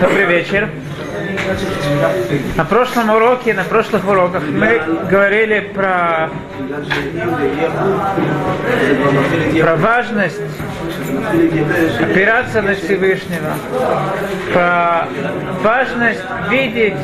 Добрый 0.00 0.26
вечер. 0.26 0.68
На 2.56 2.64
прошлом 2.64 3.10
уроке, 3.10 3.52
на 3.52 3.64
прошлых 3.64 4.06
уроках 4.08 4.44
мы 4.48 4.80
говорили 5.10 5.60
про, 5.74 6.30
про 9.60 9.76
важность 9.76 10.40
опираться 12.00 12.62
на 12.62 12.74
Всевышнего, 12.74 13.54
про 14.52 15.08
важность 15.62 16.22
видеть 16.48 16.94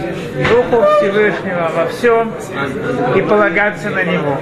Духу 0.48 0.84
Всевышнего 0.98 1.70
во 1.74 1.86
всем 1.86 2.32
и 3.16 3.22
полагаться 3.22 3.90
на 3.90 4.04
Него. 4.04 4.38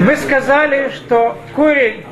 Мы 0.00 0.16
сказали, 0.16 0.90
что 0.94 1.38
корень 1.54 2.04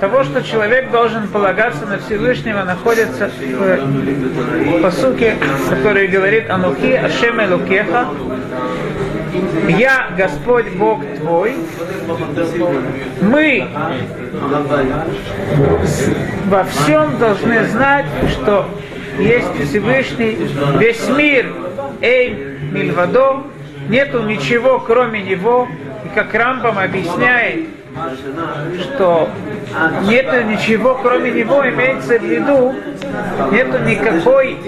того, 0.00 0.24
что 0.24 0.42
человек 0.42 0.90
должен 0.90 1.28
полагаться 1.28 1.86
на 1.86 1.98
Всевышнего, 1.98 2.62
находится 2.62 3.30
в 3.30 4.82
посуке, 4.82 5.36
который 5.68 6.08
говорит 6.08 6.50
Анухи 6.50 6.92
Ашем 6.92 7.40
Элукеха, 7.40 8.08
я 9.68 10.08
Господь 10.16 10.68
Бог 10.76 11.00
твой, 11.18 11.56
мы 13.20 13.68
во 16.46 16.64
всем 16.64 17.18
должны 17.18 17.64
знать, 17.66 18.06
что 18.30 18.66
есть 19.18 19.68
Всевышний, 19.68 20.38
весь 20.78 21.08
мир, 21.08 21.52
Эй, 22.00 22.58
Мильвадо, 22.72 23.44
нету 23.88 24.22
ничего 24.22 24.78
кроме 24.78 25.22
Него, 25.22 25.68
и 26.04 26.08
как 26.14 26.34
Рамбам 26.34 26.78
объясняет, 26.78 27.66
что 28.82 29.28
нет 30.02 30.26
ничего 30.46 30.98
кроме 31.02 31.30
него, 31.30 31.66
имеется 31.68 32.18
в 32.18 32.22
виду, 32.22 32.74
нету 33.52 33.78
никакой 33.84 34.58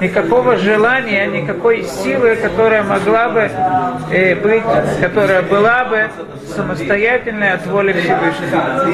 никакого 0.00 0.56
желания, 0.56 1.26
никакой 1.26 1.84
силы, 1.84 2.36
которая 2.36 2.82
могла 2.82 3.28
бы 3.28 3.50
э, 4.10 4.34
быть, 4.36 4.62
которая 5.00 5.42
была 5.42 5.84
бы 5.84 6.10
самостоятельной 6.54 7.52
от 7.52 7.66
воли 7.66 7.92
Всевышнего. 7.92 8.90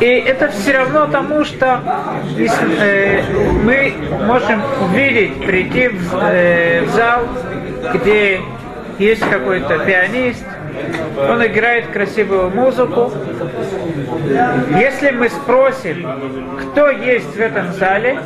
И 0.00 0.06
это 0.06 0.48
все 0.48 0.72
равно 0.72 1.06
тому, 1.06 1.44
что 1.44 1.80
э, 2.36 3.22
мы 3.62 3.94
можем 4.24 4.62
увидеть, 4.82 5.44
прийти 5.44 5.88
в, 5.88 6.18
э, 6.22 6.82
в 6.84 6.90
зал, 6.90 7.22
где 7.94 8.40
есть 8.98 9.22
какой-то 9.28 9.78
пианист, 9.78 10.44
он 11.30 11.46
играет 11.46 11.88
красивую 11.88 12.50
музыку. 12.50 13.12
Если 14.78 15.10
мы 15.10 15.28
спросим, 15.28 16.06
кто 16.60 16.90
есть 16.90 17.34
в 17.34 17.40
этом 17.40 17.72
зале, 17.72 18.18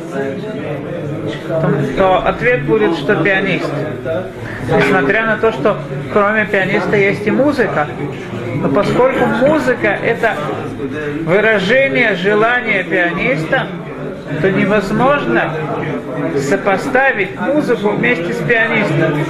то, 1.97 2.17
ответ 2.17 2.63
будет, 2.63 2.95
что 2.97 3.15
пианист. 3.15 3.69
Несмотря 4.75 5.25
на 5.25 5.37
то, 5.37 5.51
что 5.51 5.77
кроме 6.11 6.45
пианиста 6.45 6.95
есть 6.95 7.25
и 7.27 7.31
музыка. 7.31 7.87
Но 8.55 8.69
поскольку 8.69 9.25
музыка 9.25 9.87
это 9.87 10.35
выражение 11.25 12.15
желания 12.15 12.83
пианиста, 12.83 13.67
то 14.41 14.49
невозможно 14.49 15.51
сопоставить 16.37 17.39
музыку 17.39 17.89
вместе 17.89 18.33
с 18.33 18.37
пианистом. 18.37 19.23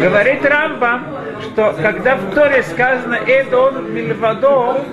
Говорит 0.00 0.44
Рамбам, 0.44 1.04
что 1.42 1.74
когда 1.80 2.16
в 2.16 2.34
Торе 2.34 2.62
сказано 2.62 3.18
«Эдон 3.26 3.92
мильвадо», 3.92 4.84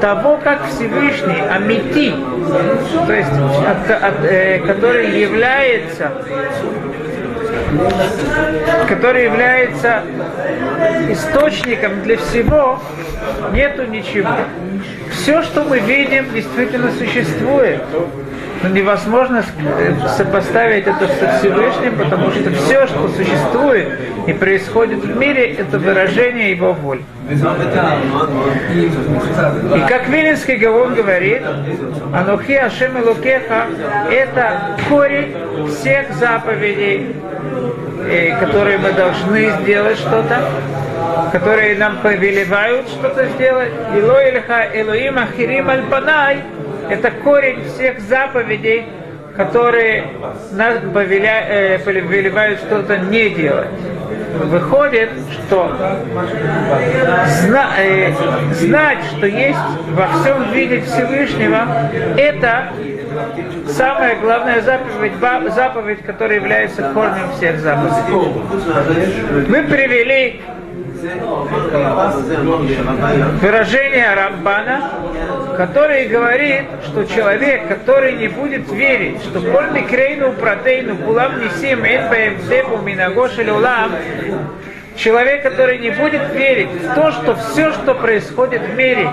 того, 0.00 0.38
как 0.42 0.66
Всевышний 0.66 1.40
Амити, 1.48 2.12
то 3.06 3.12
есть 3.12 3.30
от, 3.30 3.90
от, 3.90 4.24
э, 4.24 4.58
который 4.66 5.20
является 5.20 6.10
который 8.88 9.24
является 9.24 10.02
источником 11.08 12.02
для 12.02 12.16
всего, 12.18 12.80
нету 13.52 13.86
ничего. 13.86 14.36
Все, 15.10 15.42
что 15.42 15.64
мы 15.64 15.78
видим, 15.78 16.32
действительно 16.32 16.90
существует. 16.92 17.82
Но 18.62 18.68
невозможно 18.68 19.44
э, 19.58 19.94
сопоставить 20.16 20.86
это 20.86 21.08
со 21.08 21.38
Всевышним, 21.38 21.96
потому 21.96 22.30
что 22.30 22.50
все, 22.50 22.86
что 22.86 23.08
существует 23.08 23.98
и 24.26 24.32
происходит 24.32 25.04
в 25.04 25.16
мире, 25.16 25.54
это 25.54 25.78
выражение 25.78 26.52
его 26.52 26.72
воли. 26.72 27.02
И 27.28 27.34
как 29.88 30.08
Вилинский 30.08 30.56
Гавон 30.56 30.94
говорит, 30.94 31.42
Анухи 32.14 32.52
Ашем 32.52 33.02
Лукеха– 33.04 33.66
это 34.10 34.76
корень 34.88 35.34
всех 35.68 36.12
заповедей, 36.14 37.16
э, 38.08 38.38
которые 38.38 38.78
мы 38.78 38.92
должны 38.92 39.50
сделать 39.62 39.98
что-то, 39.98 40.48
которые 41.32 41.74
нам 41.76 41.96
повелевают 41.98 42.88
что-то 42.88 43.26
сделать. 43.30 43.72
Ило 43.96 44.24
Ильха 44.24 44.68
Элоим 44.72 45.18
Ахирим 45.18 45.68
Альпанай– 45.68 46.38
это 46.92 47.10
корень 47.10 47.64
всех 47.64 48.00
заповедей, 48.00 48.84
которые 49.34 50.04
нас 50.52 50.76
э, 50.76 51.78
повелевают 51.78 52.60
что-то 52.60 52.98
не 52.98 53.30
делать. 53.30 53.68
Выходит, 54.44 55.08
что 55.32 55.74
зна, 57.46 57.70
э, 57.78 58.12
знать, 58.52 58.98
что 59.16 59.26
есть 59.26 59.58
во 59.92 60.08
всем 60.08 60.52
виде 60.52 60.82
Всевышнего, 60.82 61.66
это 62.18 62.68
самая 63.68 64.16
главная 64.16 64.60
заповедь, 64.60 65.12
заповедь, 65.54 66.02
которая 66.04 66.38
является 66.38 66.82
корнем 66.92 67.30
всех 67.36 67.58
заповедей. 67.60 69.48
Мы 69.48 69.62
привели 69.62 70.40
выражение 73.40 74.14
Рамбана, 74.14 74.90
который 75.56 76.08
говорит, 76.08 76.64
что 76.84 77.04
человек, 77.04 77.68
который 77.68 78.14
не 78.14 78.28
будет 78.28 78.70
верить, 78.70 79.20
что 79.22 79.40
коль 79.40 79.70
микрейну 79.70 80.32
протейну 80.32 80.96
кулам 80.96 81.40
несим 81.40 81.84
эн 81.84 82.08
бэм 82.08 82.48
депу 82.48 82.78
минагошель 82.78 83.50
улам, 83.50 83.92
Человек, 85.02 85.42
который 85.42 85.78
не 85.78 85.90
будет 85.90 86.32
верить 86.32 86.68
в 86.70 86.94
то, 86.94 87.10
что 87.10 87.34
все, 87.34 87.72
что 87.72 87.92
происходит 87.92 88.62
в 88.62 88.74
мире, 88.76 89.10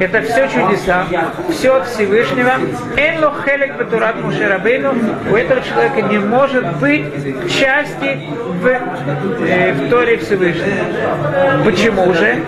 это 0.00 0.22
все 0.22 0.48
чудеса, 0.48 1.06
все 1.50 1.76
от 1.76 1.86
Всевышнего. 1.86 2.54
Энло 2.96 3.32
хелек 3.44 3.76
бетурат 3.78 4.20
мушерабейну, 4.20 4.94
у 5.30 5.36
этого 5.36 5.60
человека 5.60 6.02
не 6.02 6.18
может 6.18 6.66
быть 6.78 7.04
части 7.48 8.18
в, 8.60 8.66
э, 8.66 9.72
в 9.72 9.88
Торе 9.88 10.16
Всевышнего. 10.16 11.62
Почему 11.64 12.12
же? 12.14 12.38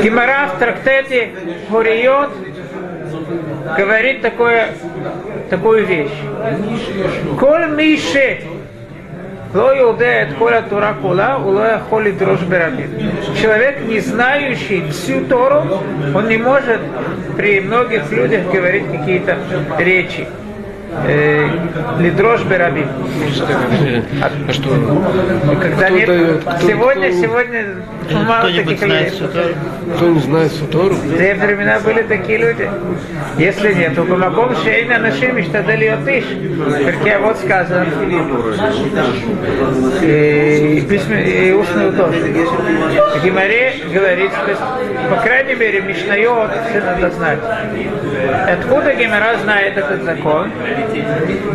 Гимара 0.00 0.46
в 0.46 0.60
трактете 0.60 1.30
Хуриот 1.70 2.30
говорит 3.76 4.22
такое, 4.22 4.68
такую 5.50 5.86
вещь. 5.86 6.10
Коль 7.36 7.66
Мише 7.70 8.59
Ло 9.52 9.76
Иудея 9.76 10.28
от 10.28 10.34
Коля 10.34 10.62
Тура 10.62 10.94
Кула, 11.02 11.38
Улоя 11.44 11.80
Холи 11.90 12.12
Человек, 13.40 13.80
не 13.84 13.98
знающий 13.98 14.88
всю 14.90 15.24
Тору, 15.24 15.64
он 16.14 16.28
не 16.28 16.36
может 16.36 16.80
при 17.36 17.60
многих 17.60 18.12
людях 18.12 18.46
говорить 18.52 18.84
какие-то 18.92 19.38
речи. 19.78 20.28
Э, 20.92 21.48
Лидрош 22.00 22.42
Бераби. 22.44 22.84
А 24.48 24.52
что? 24.52 24.70
Когда 25.60 25.86
кто 25.86 25.96
нет, 25.96 26.06
дает, 26.06 26.40
кто, 26.40 26.66
сегодня, 26.66 27.08
кто, 27.10 27.20
сегодня 27.20 27.66
мало 28.26 28.50
таких 28.52 28.82
людей. 28.82 29.12
кто 29.96 30.08
не 30.08 30.20
знает 30.20 30.52
Сутору? 30.52 30.94
В 30.94 31.16
те 31.16 31.34
времена 31.34 31.78
были 31.80 32.02
такие 32.02 32.38
люди. 32.38 32.68
Если 33.38 33.72
нет, 33.72 33.94
то 33.94 34.04
помогом 34.04 34.56
шейна 34.56 34.98
нашим 34.98 35.38
и 35.38 35.42
штадали 35.42 35.86
отыш. 35.86 36.24
Как 37.04 37.20
вот 37.20 37.38
сказано. 37.38 37.86
И, 40.02 40.86
письме, 40.88 41.48
и 41.48 41.52
устную 41.52 41.92
тоже. 41.92 42.18
Гимаре 43.22 43.74
говорит, 43.92 44.32
по 45.08 45.16
крайней 45.16 45.54
мере, 45.54 45.82
Мишнайот 45.82 46.50
все 46.68 46.80
надо 46.80 47.10
знать. 47.10 47.38
Откуда 48.48 48.94
Гимара 48.94 49.38
знает 49.38 49.76
этот 49.76 50.02
закон? 50.02 50.50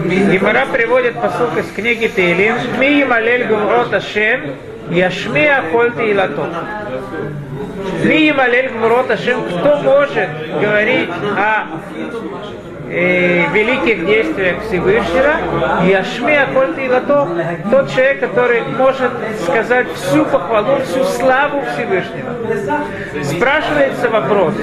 Гимара 0.06 0.66
приводит 0.72 1.20
посылку 1.20 1.60
из 1.60 1.72
книги 1.72 2.08
Тейлим. 2.08 2.56
Ми 2.80 3.04
малель 3.04 3.46
гурот 3.48 3.94
Ашем, 3.94 4.56
яшми 4.90 5.46
ахоль 5.46 5.92
тилато. 5.94 6.50
Ми 8.04 8.32
малель 8.32 8.70
гурот 8.70 9.12
Ашем. 9.12 9.44
Кто 9.44 9.78
может 9.78 10.30
говорить 10.60 11.10
о 11.38 11.66
великих 12.88 14.06
действиях 14.06 14.62
Всевышнего, 14.64 15.86
Яшми 15.86 16.36
Аколь 16.36 16.76
Тилато, 16.76 17.28
тот 17.72 17.92
человек, 17.92 18.20
который 18.20 18.62
может 18.78 19.12
сказать 19.44 19.88
всю 19.94 20.26
похвалу, 20.26 20.80
всю 20.82 21.04
славу 21.04 21.64
Всевышнего. 21.74 23.24
Спрашивается 23.24 24.10
вопрос, 24.10 24.54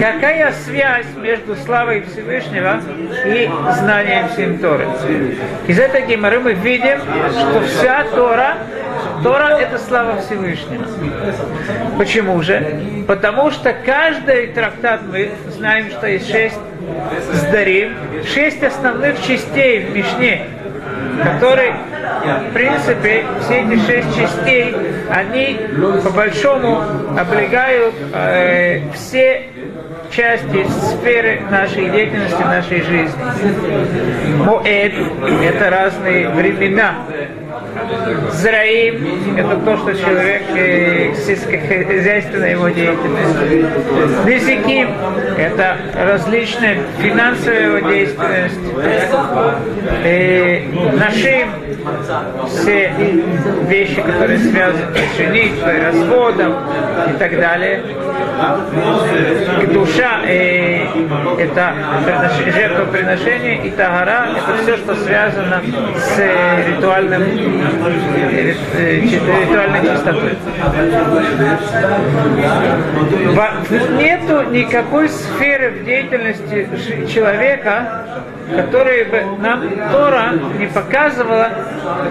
какая 0.00 0.52
связь 0.52 1.06
между 1.16 1.56
славой 1.56 2.02
Всевышнего 2.02 2.80
и 3.26 3.50
знанием 3.78 4.28
всем 4.28 4.58
Торы? 4.58 4.86
Из 5.66 5.78
этой 5.78 6.06
геморы 6.06 6.40
мы 6.40 6.52
видим, 6.54 7.00
что 7.00 7.60
вся 7.62 8.04
Тора 8.14 8.56
Тора– 9.22 9.58
это 9.60 9.78
слава 9.78 10.20
Всевышнего. 10.20 10.84
Почему 11.98 12.42
же? 12.42 13.04
Потому 13.06 13.50
что 13.50 13.72
каждый 13.72 14.48
трактат, 14.48 15.02
мы 15.10 15.30
знаем, 15.50 15.90
что 15.90 16.06
есть 16.06 16.30
шесть 16.30 16.58
сдарим, 17.32 17.94
шесть 18.32 18.62
основных 18.62 19.20
частей 19.22 19.80
в 19.80 19.96
Мишне, 19.96 20.46
которые, 21.22 21.74
в 22.50 22.52
принципе, 22.52 23.24
все 23.42 23.62
эти 23.62 23.86
шесть 23.86 24.16
частей, 24.16 24.74
они 25.10 25.58
по 26.02 26.10
большому 26.10 26.82
облегают 27.18 27.94
э, 28.12 28.80
все 28.94 29.48
части 30.10 30.66
сферы 30.68 31.40
нашей 31.50 31.90
деятельности, 31.90 32.42
нашей 32.42 32.82
жизни. 32.82 33.22
Моэд– 34.44 34.94
это 35.42 35.70
разные 35.70 36.28
времена. 36.28 36.94
Зраим– 38.32 39.36
это 39.36 39.56
то, 39.56 39.76
что 39.76 39.94
человек, 39.94 40.42
э, 40.54 41.14
сельскохозяйственная 41.14 42.50
его 42.52 42.68
деятельность. 42.68 44.26
Низиким– 44.26 44.88
это 45.38 45.76
различные 45.94 46.80
финансовые 47.00 47.62
его 47.62 47.78
деятельность. 47.88 48.60
Э, 50.04 50.62
нашим– 50.98 51.50
все 52.48 52.92
вещи, 53.68 54.00
которые 54.00 54.38
связаны 54.38 54.96
с 54.96 55.16
женитьбой, 55.16 55.82
разводом 55.82 56.54
и 57.14 57.18
так 57.18 57.38
далее. 57.38 57.82
Душа 59.72 60.22
э,– 60.26 60.73
это 61.38 61.74
жертвоприношение, 62.52 63.66
и 63.66 63.70
тагара– 63.70 64.28
это 64.36 64.62
все, 64.62 64.76
что 64.76 64.94
связано 64.96 65.62
с 65.96 66.18
ритуальным 66.68 67.22
ритуальной 69.44 69.80
чистотой. 69.82 70.36
Нету 73.98 74.50
никакой 74.50 75.08
сферы 75.08 75.70
в 75.70 75.84
деятельности 75.84 76.68
человека, 77.12 78.04
которая 78.56 79.04
бы 79.04 79.22
нам 79.40 79.62
Тора 79.92 80.32
не 80.58 80.66
показывала, 80.66 81.48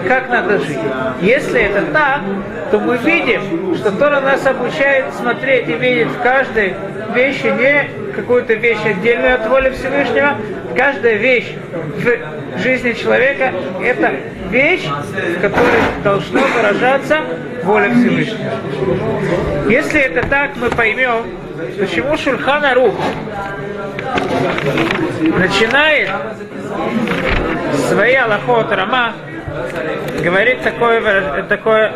как 0.06 0.28
надо 0.28 0.58
жить. 0.58 0.78
Если 1.20 1.62
это 1.62 1.82
так, 1.92 2.20
то 2.70 2.78
мы 2.78 2.96
видим, 2.98 3.74
что 3.76 3.90
Тора 3.92 4.20
нас 4.20 4.46
обучает 4.46 5.12
смотреть 5.14 5.68
и 5.68 5.72
видеть 5.72 6.08
в 6.08 6.22
каждой 6.22 6.74
вещи 7.14 7.46
не 7.46 8.12
какую-то 8.14 8.54
вещь 8.54 8.84
отдельную 8.84 9.34
от 9.34 9.46
воли 9.48 9.70
Всевышнего. 9.70 10.36
Каждая 10.76 11.14
вещь 11.16 11.52
в 11.96 12.58
жизни 12.60 12.92
человека– 12.92 13.52
это 13.82 14.12
вещь, 14.50 14.86
в 14.86 15.40
которой 15.40 15.80
должно 16.02 16.40
выражаться 16.40 17.20
воля 17.62 17.90
Всевышнего. 17.90 18.50
Если 19.68 20.00
это 20.00 20.26
так, 20.28 20.56
мы 20.56 20.70
поймем, 20.70 21.24
почему 21.78 22.16
Шульхана 22.16 22.74
Рух 22.74 22.94
начинает 25.37 26.09
свои 27.73 28.15
Аллахот 28.15 28.71
Рама 28.71 29.13
говорит 30.23 30.61
такое, 30.61 31.43
такое, 31.43 31.91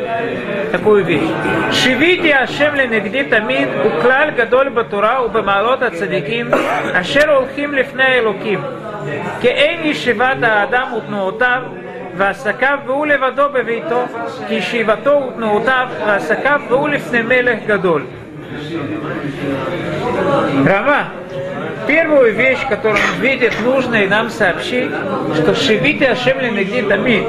такую 0.71 1.05
вещь. 1.05 1.29
Шивити 1.71 2.29
Ашем 2.29 2.75
ленегди 2.75 3.23
тамид 3.23 3.69
уклал 3.85 4.31
гадоль 4.35 4.69
батура 4.69 5.21
ובמעלות 5.25 5.81
הצדיקים 5.81 6.51
אשר 6.93 7.31
הולכים 7.31 7.73
לפני 7.73 8.03
האלוקים. 8.03 8.61
כאין 9.41 9.79
ישיבת 9.83 10.37
האדם 10.41 10.93
ותנועותיו 10.93 11.61
ועסקיו 12.17 12.79
והוא 12.85 13.05
לבדו 13.05 13.49
בביתו, 13.53 14.03
כי 14.47 14.53
ישיבתו 14.53 15.21
ותנועותיו 15.27 15.87
ועסקיו 16.05 16.61
והוא 16.69 16.89
לפני 16.89 17.21
מלך 17.21 17.59
גדול. 17.67 18.05
רמה 20.65 21.09
Первую 21.88 22.34
вещь, 22.34 22.60
которую 22.68 23.02
он 23.02 23.22
видит, 23.22 23.54
нужно 23.64 23.96
и 23.96 24.06
нам 24.06 24.28
сообщить, 24.28 24.90
что 25.34 25.54
Шивити 25.54 26.04
Ашемли 26.04 26.50
Нагди 26.50 26.82
Тамид, 26.82 27.24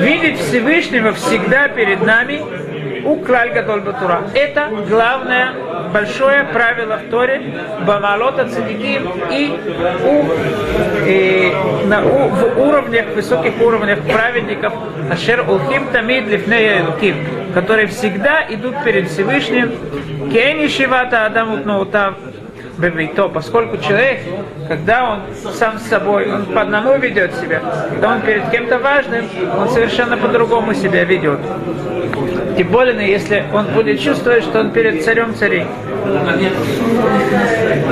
видеть 0.00 0.40
Всевышнего 0.40 1.12
всегда 1.12 1.68
перед 1.68 2.02
нами, 2.02 2.42
у 3.04 3.16
Гадоль 3.16 3.80
Батура. 3.80 4.22
Это 4.34 4.70
главное 4.88 5.52
большое 5.92 6.44
правило 6.44 6.98
в 6.98 7.10
Торе. 7.10 7.40
Бамалота 7.86 8.48
Цадиким 8.48 9.10
и 9.30 9.58
у, 10.04 10.24
и 11.06 11.52
на, 11.86 12.02
у, 12.04 12.28
в 12.28 12.60
уровнях, 12.60 13.06
высоких 13.14 13.60
уровнях 13.60 14.00
праведников 14.00 14.72
Ашер 15.10 15.48
Улхим 15.48 15.86
Тамид 15.92 16.26
Лифнея 16.28 16.84
Луким, 16.84 17.16
которые 17.54 17.86
всегда 17.86 18.44
идут 18.48 18.74
перед 18.84 19.08
Всевышним. 19.08 19.72
Кени 20.32 20.68
Шивата 20.68 21.24
Адамут 21.26 21.64
Наутав 21.64 22.14
бевейто, 22.78 23.28
поскольку 23.28 23.76
человек, 23.78 24.20
когда 24.68 25.12
он 25.12 25.20
сам 25.52 25.78
с 25.78 25.82
собой, 25.82 26.32
он 26.32 26.46
по 26.46 26.62
одному 26.62 26.96
ведет 26.96 27.34
себя, 27.34 27.60
когда 27.90 28.14
он 28.14 28.22
перед 28.22 28.48
кем-то 28.50 28.78
важным, 28.78 29.26
он 29.58 29.68
совершенно 29.68 30.16
по-другому 30.16 30.74
себя 30.74 31.04
ведет. 31.04 31.40
Тем 32.56 32.68
более, 32.68 33.08
если 33.08 33.44
он 33.52 33.66
будет 33.66 34.00
чувствовать, 34.00 34.44
что 34.44 34.60
он 34.60 34.70
перед 34.70 35.04
царем 35.04 35.34
царей. 35.34 35.66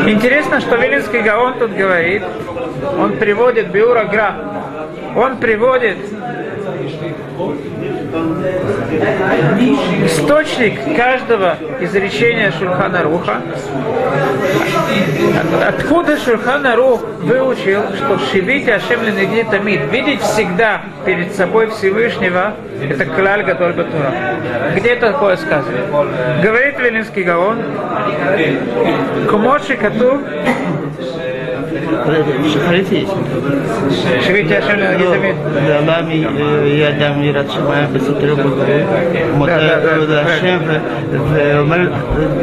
Интересно, 0.07 0.61
что 0.61 0.77
Вилинский 0.77 1.21
Гаон 1.21 1.59
тут 1.59 1.73
говорит, 1.73 2.23
он 2.99 3.17
приводит 3.17 3.71
Биура 3.71 4.05
Гра, 4.05 4.35
он 5.15 5.37
приводит 5.39 5.99
источник 10.05 10.97
каждого 10.97 11.57
изречения 11.81 12.51
Шульхана 12.53 13.03
Руха, 13.03 13.41
откуда 15.67 16.17
Шульхана 16.19 16.77
Рух 16.77 17.03
выучил, 17.21 17.83
что 17.97 18.19
Шивити 18.31 18.71
Ашем 18.71 19.03
Ленеги 19.03 19.47
Тамид, 19.51 19.81
видеть 19.91 20.21
всегда 20.23 20.83
перед 21.05 21.35
собой 21.35 21.71
Всевышнего, 21.71 22.55
это 22.83 23.05
Клаль 23.05 23.45
Гадоль 23.45 23.73
Батура. 23.73 24.13
Где 24.75 24.97
такое 24.97 25.37
сказано? 25.37 25.79
Говорит 26.43 26.79
Велинский 26.79 27.23
Гаон, 27.23 27.63
Кумоши 29.29 29.77
Кату 29.77 30.21
שחרית 32.48 32.92
יש. 32.92 33.10
שביתי 34.22 34.58
השם 34.58 34.80
לנגיד 34.80 35.08
תמיד. 35.08 35.36
ועלה 35.66 36.02
מידם 36.02 37.24
יראת 37.24 37.52
שמיים 37.52 37.94
בסתר 37.94 38.36
מודה 39.34 39.58
להשם 40.08 40.60
ואומר 41.34 41.78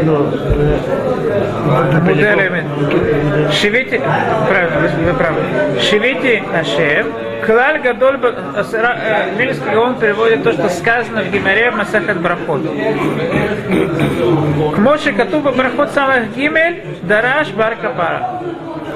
לו 0.06 0.26
מודה 2.04 2.34
לאמת. 2.34 2.64
שיביתי, 3.50 3.98
правильно, 4.48 4.88
вы 5.04 5.12
правы. 5.14 5.40
Шивити 5.80 6.42
Ашем, 6.52 7.06
Клаль 7.46 7.80
Гадоль, 7.80 8.18
Вильский 9.37 9.70
Гаон 9.72 9.94
переводит 9.96 10.42
то, 10.42 10.52
что 10.52 10.68
сказано 10.68 11.22
в 11.22 11.30
Гимаре 11.30 11.70
в 11.70 11.76
Масахат 11.76 12.20
Брахот. 12.20 12.62
К 14.75 14.78
Моше 14.78 15.12
Катуба 15.12 15.52
Брахот 15.52 15.90
самых 15.90 16.34
Гимель, 16.37 16.82
Дараш 17.02 17.50
Бар 17.50 17.76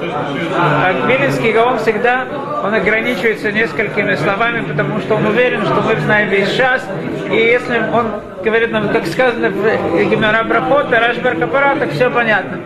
Капара. 0.00 0.26
А 0.56 1.06
Виленский 1.06 1.52
Гаон 1.52 1.78
всегда, 1.78 2.26
он 2.64 2.74
ограничивается 2.74 3.52
несколькими 3.52 4.14
словами, 4.16 4.62
потому 4.62 5.00
что 5.00 5.16
он 5.16 5.26
уверен, 5.26 5.64
что 5.64 5.82
мы 5.82 5.96
знаем 6.00 6.28
весь 6.28 6.52
час, 6.54 6.86
и 7.30 7.36
если 7.36 7.78
он 7.92 8.06
говорит 8.44 8.70
нам, 8.70 8.88
как 8.90 9.06
сказано 9.06 9.50
в 9.50 10.10
Гимара 10.10 10.44
Брахот, 10.44 10.90
Дараш 10.90 11.18
Бар 11.18 11.36
Капара, 11.36 11.76
так 11.76 11.90
все 11.92 12.10
понятно. 12.10 12.58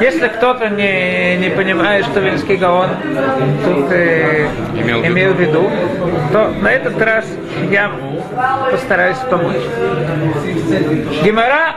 Если 0.00 0.28
кто-то 0.28 0.68
не, 0.68 1.36
не 1.36 1.50
понимает, 1.50 2.04
что 2.06 2.20
Вильнский 2.20 2.56
Гаон 2.56 2.88
тут 3.64 3.90
э, 3.90 4.48
имел, 4.74 5.04
имел 5.04 5.32
в 5.32 5.40
виду, 5.40 5.70
то 6.32 6.52
на 6.60 6.68
этот 6.68 7.00
раз 7.02 7.26
я 7.70 7.90
постараюсь 8.70 9.18
помочь. 9.30 9.62
Гимара 11.22 11.76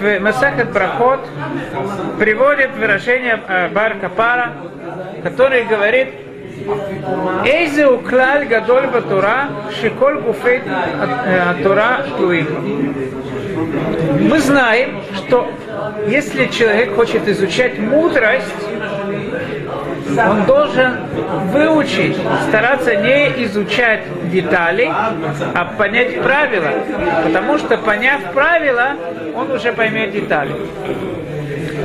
в 0.00 0.18
Масахат 0.20 0.72
Брахот 0.72 1.20
приводит 2.18 2.74
выражение 2.74 3.38
э, 3.46 3.68
Барка 3.68 4.08
Пара, 4.08 4.52
который 5.22 5.64
говорит, 5.64 6.08
Эйзе 7.44 7.86
уклаль 7.86 8.46
гадоль 8.46 8.86
батура, 8.86 9.48
шиколь 9.80 10.20
гуфейт 10.20 10.62
атура 11.50 12.06
э, 12.06 12.18
туим. 12.18 12.94
Мы 14.20 14.38
знаем, 14.38 15.02
что 15.16 15.50
если 16.08 16.46
человек 16.46 16.94
хочет 16.94 17.28
изучать 17.28 17.78
мудрость, 17.78 18.46
он 20.18 20.44
должен 20.44 20.96
выучить, 21.52 22.16
стараться 22.48 22.96
не 22.96 23.44
изучать 23.44 24.02
детали, 24.30 24.90
а 25.54 25.64
понять 25.76 26.20
правила. 26.22 26.70
Потому 27.24 27.58
что, 27.58 27.76
поняв 27.78 28.20
правила, 28.32 28.92
он 29.34 29.50
уже 29.50 29.72
поймет 29.72 30.12
детали. 30.12 30.54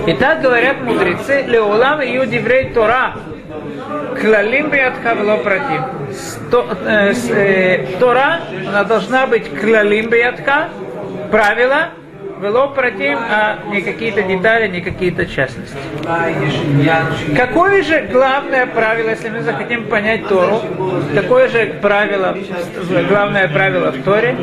И 0.08 0.14
так 0.14 0.42
говорят 0.42 0.82
мудрецы, 0.82 1.44
Леолам 1.48 2.02
и 2.02 2.12
Юдиврей 2.12 2.72
Тора, 2.74 3.14
Клалим 4.22 4.70
биатха 4.70 5.14
вело 5.14 5.38
против. 5.38 5.82
э, 6.86 7.14
э, 7.30 7.86
Тора, 8.00 8.40
она 8.68 8.84
должна 8.84 9.28
быть 9.28 9.50
клалим 9.60 10.10
правила, 11.32 11.90
вело 12.40 12.68
против, 12.70 13.18
а 13.30 13.60
не 13.72 13.82
какие-то 13.82 14.22
детали, 14.24 14.68
не 14.68 14.82
какие-то 14.82 15.26
частности. 15.26 15.78
Какое 17.36 17.84
же 17.84 18.08
главное 18.12 18.66
правило, 18.66 19.10
если 19.10 19.30
мы 19.30 19.42
захотим 19.42 19.88
понять 19.88 20.28
Тору, 20.28 20.62
какое 21.14 21.48
же 21.48 21.76
правило, 21.82 22.36
главное 23.10 23.48
правило 23.48 23.92
в 23.92 24.04
Торе? 24.04 24.36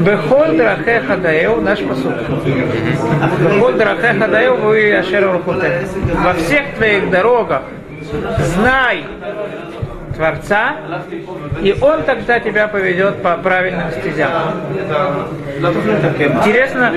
Бехоль 0.00 0.56
драхе 0.56 1.02
наш 1.60 1.80
посуд. 1.80 2.14
Бехоль 3.40 3.74
драхе 3.74 4.18
хадаев, 4.18 4.58
вы 4.60 4.94
ашер 4.94 5.26
Во 5.28 6.34
всех 6.34 6.74
твоих 6.76 7.10
дорогах 7.10 7.62
знай 8.38 9.04
Творца, 10.16 10.76
и 11.62 11.76
Он 11.80 12.02
тогда 12.02 12.40
тебя 12.40 12.68
поведет 12.68 13.22
по 13.22 13.36
правильным 13.36 13.90
стезям. 13.92 14.30
Интересно, 15.58 16.92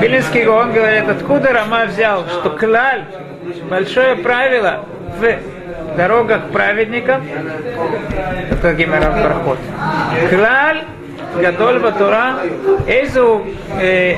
Белинский 0.00 0.44
Гаон 0.44 0.72
говорит, 0.72 1.08
откуда 1.08 1.52
Рама 1.52 1.86
взял, 1.86 2.24
что 2.28 2.50
клаль, 2.50 3.04
большое 3.68 4.16
правило 4.16 4.84
в 5.18 5.96
дорогах 5.96 6.48
праведников, 6.52 7.20
это 8.50 8.74
Гимерав 8.74 9.22
проход. 9.22 9.58
Клаль 10.28 10.84
Батура, 11.80 12.40
Эйзу, 12.86 13.46
э, 13.80 14.16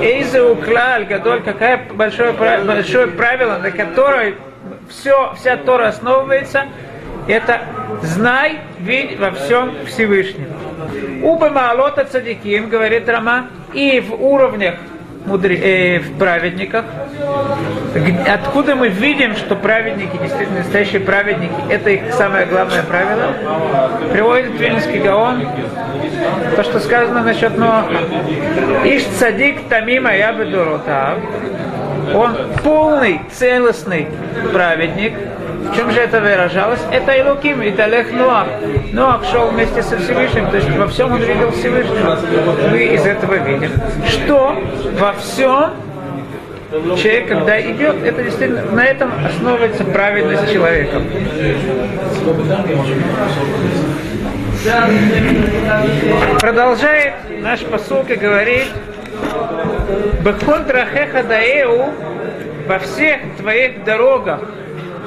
Эйзу 0.00 0.56
Клаль, 0.64 1.04
Гадоль, 1.04 1.42
какое 1.42 1.80
большое, 1.92 2.32
большое 2.32 3.06
правило, 3.08 3.58
на 3.58 3.70
которое 3.70 4.34
все, 4.88 5.34
вся 5.36 5.56
Тора 5.56 5.88
основывается, 5.88 6.64
это 7.28 7.62
знай, 8.02 8.58
видь 8.78 9.18
во 9.18 9.30
всем 9.30 9.72
Всевышнего. 9.86 10.52
Уба 11.22 11.50
Маалота 11.50 12.04
Цадиким, 12.04 12.68
говорит 12.68 13.08
Рама, 13.08 13.46
и 13.72 14.00
в 14.00 14.14
уровнях 14.22 14.74
мудре, 15.26 15.56
э, 15.56 15.98
в 16.00 16.18
праведниках. 16.18 16.84
Откуда 18.26 18.74
мы 18.74 18.88
видим, 18.88 19.36
что 19.36 19.56
праведники, 19.56 20.16
действительно 20.20 20.58
настоящие 20.58 21.00
праведники, 21.00 21.54
это 21.70 21.90
их 21.90 22.12
самое 22.12 22.46
главное 22.46 22.82
правило, 22.82 23.34
приводит 24.12 24.58
Вильнинский 24.58 25.00
Гаон, 25.00 25.46
то, 26.56 26.62
что 26.62 26.80
сказано 26.80 27.22
насчет 27.22 27.56
Ноаха. 27.56 27.94
Иш 28.84 29.04
цадик 29.18 29.68
тамима 29.68 30.14
я 30.14 30.32
бедуротав. 30.32 31.18
Он 32.14 32.36
полный, 32.62 33.20
целостный 33.32 34.08
праведник, 34.52 35.14
в 35.64 35.76
чем 35.76 35.90
же 35.90 36.00
это 36.00 36.20
выражалось? 36.20 36.80
Это 36.90 37.12
Илуким, 37.12 37.62
и 37.62 37.70
Талех 37.70 38.12
Ноах. 38.12 38.46
Ноах 38.92 39.24
шел 39.30 39.48
вместе 39.48 39.82
со 39.82 39.98
Всевышним, 39.98 40.50
то 40.50 40.56
есть 40.56 40.68
во 40.70 40.86
всем 40.88 41.12
он 41.12 41.20
видел 41.20 41.50
Всевышнего. 41.52 42.18
Мы 42.70 42.84
из 42.94 43.04
этого 43.06 43.34
видим, 43.34 43.70
что 44.06 44.56
во 44.98 45.12
всем 45.14 45.70
человек, 46.96 47.28
когда 47.28 47.60
идет, 47.60 48.02
это 48.04 48.22
действительно 48.22 48.62
на 48.72 48.84
этом 48.84 49.12
основывается 49.24 49.84
праведность 49.84 50.52
человека. 50.52 51.02
Продолжает 56.40 57.14
наш 57.40 57.60
посылка 57.60 58.14
и 58.14 58.16
говорит, 58.16 58.66
Бехоль 60.22 60.64
драхеха 60.64 61.22
даэу 61.22 61.90
во 62.66 62.78
всех 62.78 63.20
твоих 63.38 63.84
дорогах 63.84 64.40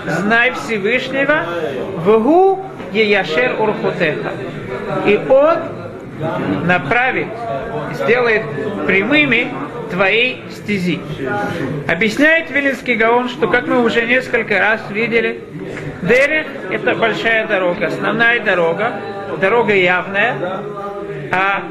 знай 0.07 0.51
Всевышнего, 0.51 1.43
вгу 1.97 2.59
еяшер 2.91 3.55
урхутеха. 3.59 4.31
И 5.05 5.19
он 5.29 5.57
направит, 6.65 7.27
сделает 7.93 8.43
прямыми 8.85 9.47
твои 9.91 10.37
стези. 10.51 10.99
Объясняет 11.87 12.49
Вилинский 12.49 12.95
Гаон, 12.95 13.29
что, 13.29 13.47
как 13.47 13.67
мы 13.67 13.83
уже 13.83 14.05
несколько 14.05 14.59
раз 14.59 14.81
видели, 14.89 15.41
Дерех– 16.01 16.47
это 16.71 16.95
большая 16.95 17.47
дорога, 17.47 17.87
основная 17.87 18.39
дорога, 18.39 18.93
дорога 19.39 19.73
явная, 19.73 20.35
а 21.31 21.63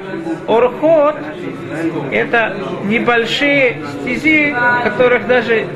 Орхот– 0.48 1.16
это 2.12 2.56
небольшие 2.84 3.82
стези, 4.00 4.54
которых 4.82 5.26
даже 5.26 5.66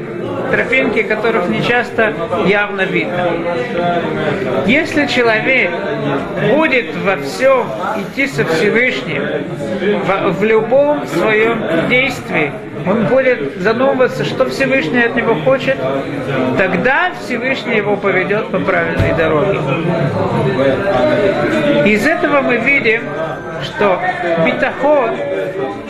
тропинки, 0.50 1.02
которых 1.02 1.48
не 1.48 1.62
часто 1.62 2.12
явно 2.46 2.82
видно. 2.82 3.30
Если 4.66 5.06
человек 5.06 5.70
будет 6.54 6.94
во 6.96 7.16
всем 7.16 7.66
идти 7.96 8.26
со 8.26 8.44
Всевышним, 8.44 9.22
в, 10.04 10.32
в 10.38 10.44
любом 10.44 11.06
своем 11.06 11.88
действии, 11.88 12.52
он 12.86 13.06
будет 13.06 13.58
задумываться, 13.58 14.24
что 14.24 14.48
Всевышний 14.48 15.02
от 15.02 15.14
него 15.14 15.34
хочет, 15.34 15.76
тогда 16.56 17.12
Всевышний 17.20 17.76
его 17.76 17.96
поведет 17.96 18.48
по 18.48 18.58
правильной 18.58 19.14
дороге. 19.14 19.60
Из 21.84 22.06
этого 22.06 22.40
мы 22.40 22.56
видим, 22.56 23.02
что 23.62 24.00
битаход, 24.44 25.10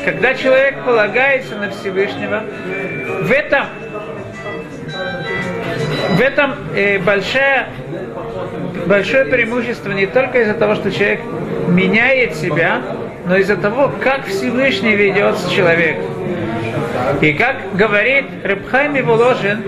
когда 0.04 0.34
человек 0.34 0.76
полагается 0.84 1.56
на 1.56 1.70
Всевышнего, 1.70 2.42
в 3.22 3.30
этом 3.30 3.66
в 6.20 6.22
этом 6.22 6.54
э, 6.76 6.98
большое, 6.98 7.68
большое 8.84 9.24
преимущество 9.24 9.90
не 9.92 10.04
только 10.06 10.42
из-за 10.42 10.52
того, 10.52 10.74
что 10.74 10.92
человек 10.92 11.20
меняет 11.66 12.36
себя, 12.36 12.82
но 13.26 13.38
из-за 13.38 13.56
того, 13.56 13.90
как 14.02 14.26
Всевышний 14.26 14.96
ведет 14.96 15.38
с 15.38 15.48
человеком. 15.48 16.04
И 17.22 17.32
как 17.32 17.74
говорит 17.74 18.26
Рабхайм 18.44 19.02
Воложин, 19.06 19.62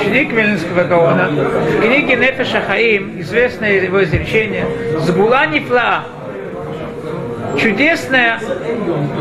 ученик 0.00 0.32
Вильнинского 0.32 0.82
Гаона, 0.82 1.28
в 1.28 1.80
книге 1.80 2.16
Нефеша 2.16 2.62
Хаим, 2.62 3.20
известное 3.20 3.74
его 3.74 4.02
изречение, 4.02 4.66
«Сгула 5.02 5.46
нефла, 5.46 6.02
чудесная 7.60 8.40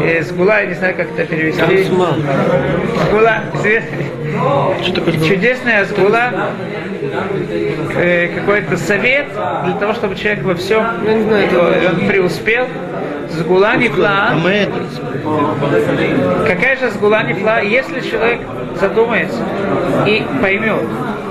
э, 0.01 0.23
сгула, 0.23 0.61
я 0.61 0.65
не 0.65 0.73
знаю, 0.73 0.95
как 0.95 1.11
это 1.11 1.25
перевести. 1.25 1.83
Сгула, 1.83 3.43
чудесная 5.27 5.85
сгула, 5.85 6.31
э, 7.95 8.27
какой-то 8.35 8.77
совет 8.77 9.27
для 9.63 9.73
того, 9.79 9.93
чтобы 9.93 10.15
человек 10.15 10.43
во 10.43 10.55
всем 10.55 10.83
э, 11.05 11.89
он 11.89 12.07
преуспел. 12.07 12.67
Сгула 13.29 13.75
нефла. 13.75 14.33
Какая 16.47 16.77
же 16.77 16.89
сгула 16.91 17.23
нефла? 17.23 17.61
Если 17.61 17.99
человек 18.01 18.41
задумается 18.79 19.43
и 20.05 20.25
поймет, 20.41 20.83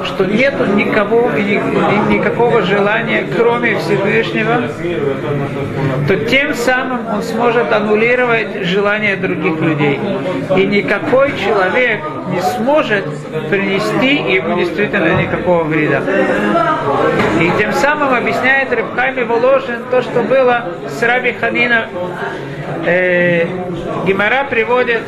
что 0.04 0.24
нет 0.24 0.54
никого, 0.74 1.30
никакого 1.30 2.62
желания, 2.62 3.26
кроме 3.36 3.78
Всевышнего, 3.78 4.62
то 6.06 6.16
тем 6.16 6.54
самым 6.54 7.06
он 7.14 7.22
сможет 7.22 7.72
аннулировать 7.72 8.64
желания 8.64 9.16
других 9.16 9.60
людей. 9.60 10.00
И 10.56 10.66
никакой 10.66 11.32
человек 11.38 12.00
не 12.30 12.40
сможет 12.40 13.04
принести 13.50 14.34
ему 14.34 14.58
действительно 14.58 15.20
никакого 15.20 15.64
вреда. 15.64 16.02
И 17.40 17.50
тем 17.58 17.72
самым 17.72 18.14
объясняет 18.14 18.72
Рыбхайми 18.72 19.22
Воложин 19.24 19.84
то, 19.90 20.02
что 20.02 20.22
было 20.22 20.66
с 20.88 21.02
Раби 21.02 21.32
Ханина. 21.32 21.86
Э, 22.86 23.46
Гимара 24.06 24.44
приводит 24.44 25.02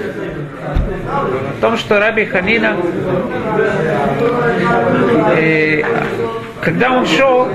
в 1.06 1.60
том, 1.60 1.76
что 1.76 1.98
Раби 1.98 2.25
Ханина, 2.25 2.76
э, 5.36 5.82
когда 6.60 6.92
он 6.92 7.06
шел, 7.06 7.48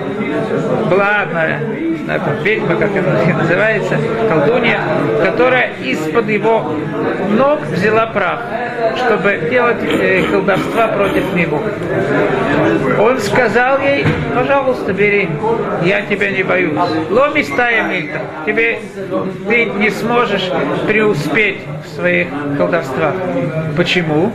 была 0.90 1.22
одна 1.22 1.60
ведьма, 2.44 2.76
как 2.76 2.96
это 2.96 3.34
называется, 3.38 3.98
колдунья, 4.30 4.80
которая 5.24 5.72
из-под 5.84 6.30
его 6.30 6.74
ног 7.30 7.62
взяла 7.72 8.08
прах, 8.08 8.42
чтобы 8.96 9.48
делать 9.50 9.78
э, 9.84 10.24
колдовства 10.32 10.88
против 10.90 11.34
него. 11.34 11.62
Он 13.00 13.20
сказал 13.20 13.80
ей, 13.80 14.06
пожалуйста, 14.36 14.94
бери, 14.94 15.30
я 15.84 16.02
тебя 16.04 16.32
не 16.32 16.44
боюсь. 16.44 16.78
Ломи 17.10 17.44
стая 17.44 17.84
мильта, 17.84 18.20
тебе 18.46 18.80
ты 19.48 19.66
не 19.66 19.90
сможешь 19.90 20.50
преуспеть 20.88 21.60
в 21.86 21.96
своих 21.96 22.28
колдовствах. 22.58 23.14
Почему? 23.78 24.32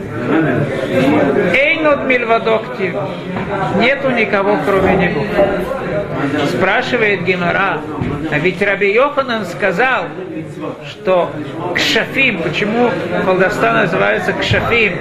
Эй, 1.53 1.66
Эйнод 1.87 2.05
Мильвадоктив. 2.05 2.95
Нету 3.77 4.09
никого, 4.11 4.57
кроме 4.65 4.95
него. 4.95 5.23
Спрашивает 6.47 7.23
Гемора, 7.23 7.79
а 8.29 8.39
ведь 8.39 8.61
Раби 8.61 8.91
Йоханан 8.91 9.45
сказал, 9.45 10.05
что 10.85 11.31
кшафим, 11.75 12.41
почему 12.41 12.89
колдовства 13.25 13.73
называется 13.73 14.33
кшафим? 14.33 14.93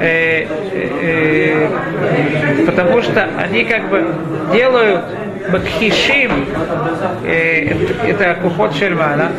Э, 0.00 0.42
э, 0.42 0.48
э, 1.02 2.64
потому 2.66 3.02
что 3.02 3.28
они 3.38 3.64
как 3.64 3.88
бы 3.88 4.06
делают 4.52 5.04
Бакхишим, 5.52 6.46
э, 7.24 7.74
это 8.06 8.36
кухот 8.42 8.74
Шельмана, 8.74 9.30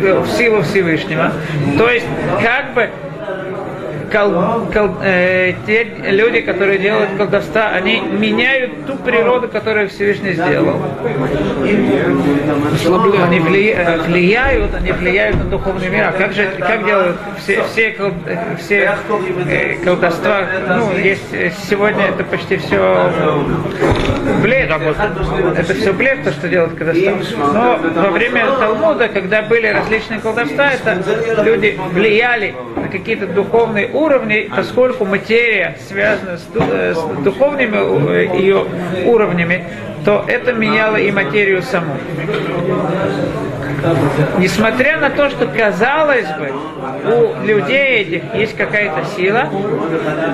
в 0.00 0.28
силу 0.28 0.62
Всевышнего. 0.62 1.32
То 1.78 1.88
есть, 1.88 2.06
как 2.42 2.74
бы 2.74 2.90
кол, 4.16 4.32
кол, 4.72 4.90
э, 5.02 5.52
те 5.66 5.84
люди, 5.84 6.40
которые 6.40 6.78
делают 6.78 7.10
колдовства, 7.18 7.68
они 7.68 8.00
меняют 8.00 8.86
ту 8.86 8.96
природу, 8.96 9.48
которую 9.48 9.88
Всевышний 9.88 10.32
сделал. 10.32 10.80
Они 13.24 13.38
э, 13.38 13.98
влияют, 14.06 14.74
они 14.74 14.92
влияют 14.92 15.36
на 15.36 15.44
духовный 15.44 15.88
мир. 15.88 16.06
А 16.08 16.12
как 16.12 16.32
же, 16.32 16.48
как 16.58 16.84
делают 16.86 17.16
все, 17.38 17.62
все, 17.64 17.90
кол, 17.90 18.12
все 18.58 18.96
э, 19.48 19.76
колдовства? 19.84 20.46
Ну, 20.68 20.96
есть 20.96 21.30
сегодня 21.68 22.06
это 22.06 22.24
почти 22.24 22.56
все 22.56 23.12
блеф. 24.42 24.70
Это 25.56 25.74
все 25.74 25.92
блеф, 25.92 26.24
то, 26.24 26.32
что 26.32 26.48
делают 26.48 26.74
колдовства. 26.74 27.12
Но 27.52 27.78
во 28.02 28.10
время 28.10 28.46
Талмуда, 28.58 29.08
когда 29.08 29.42
были 29.42 29.66
различные 29.66 30.20
колдовства, 30.20 30.70
это 30.70 31.02
люди 31.42 31.78
влияли 31.92 32.54
на 32.76 32.88
какие-то 32.88 33.26
духовные 33.26 33.88
уровней, 34.06 34.50
поскольку 34.54 35.04
материя 35.04 35.76
связана 35.88 36.38
с, 36.38 36.46
э, 36.54 36.94
духовными 37.24 37.76
э, 37.76 38.36
ее 38.38 38.64
уровнями, 39.04 39.64
то 40.04 40.24
это 40.26 40.52
меняло 40.52 40.96
и 40.96 41.10
материю 41.10 41.62
саму. 41.62 41.94
Несмотря 44.38 44.98
на 44.98 45.10
то, 45.10 45.28
что 45.30 45.46
казалось 45.46 46.26
бы, 46.38 46.52
у 47.12 47.44
людей 47.44 48.02
этих 48.02 48.34
есть 48.34 48.56
какая-то 48.56 49.04
сила, 49.16 49.50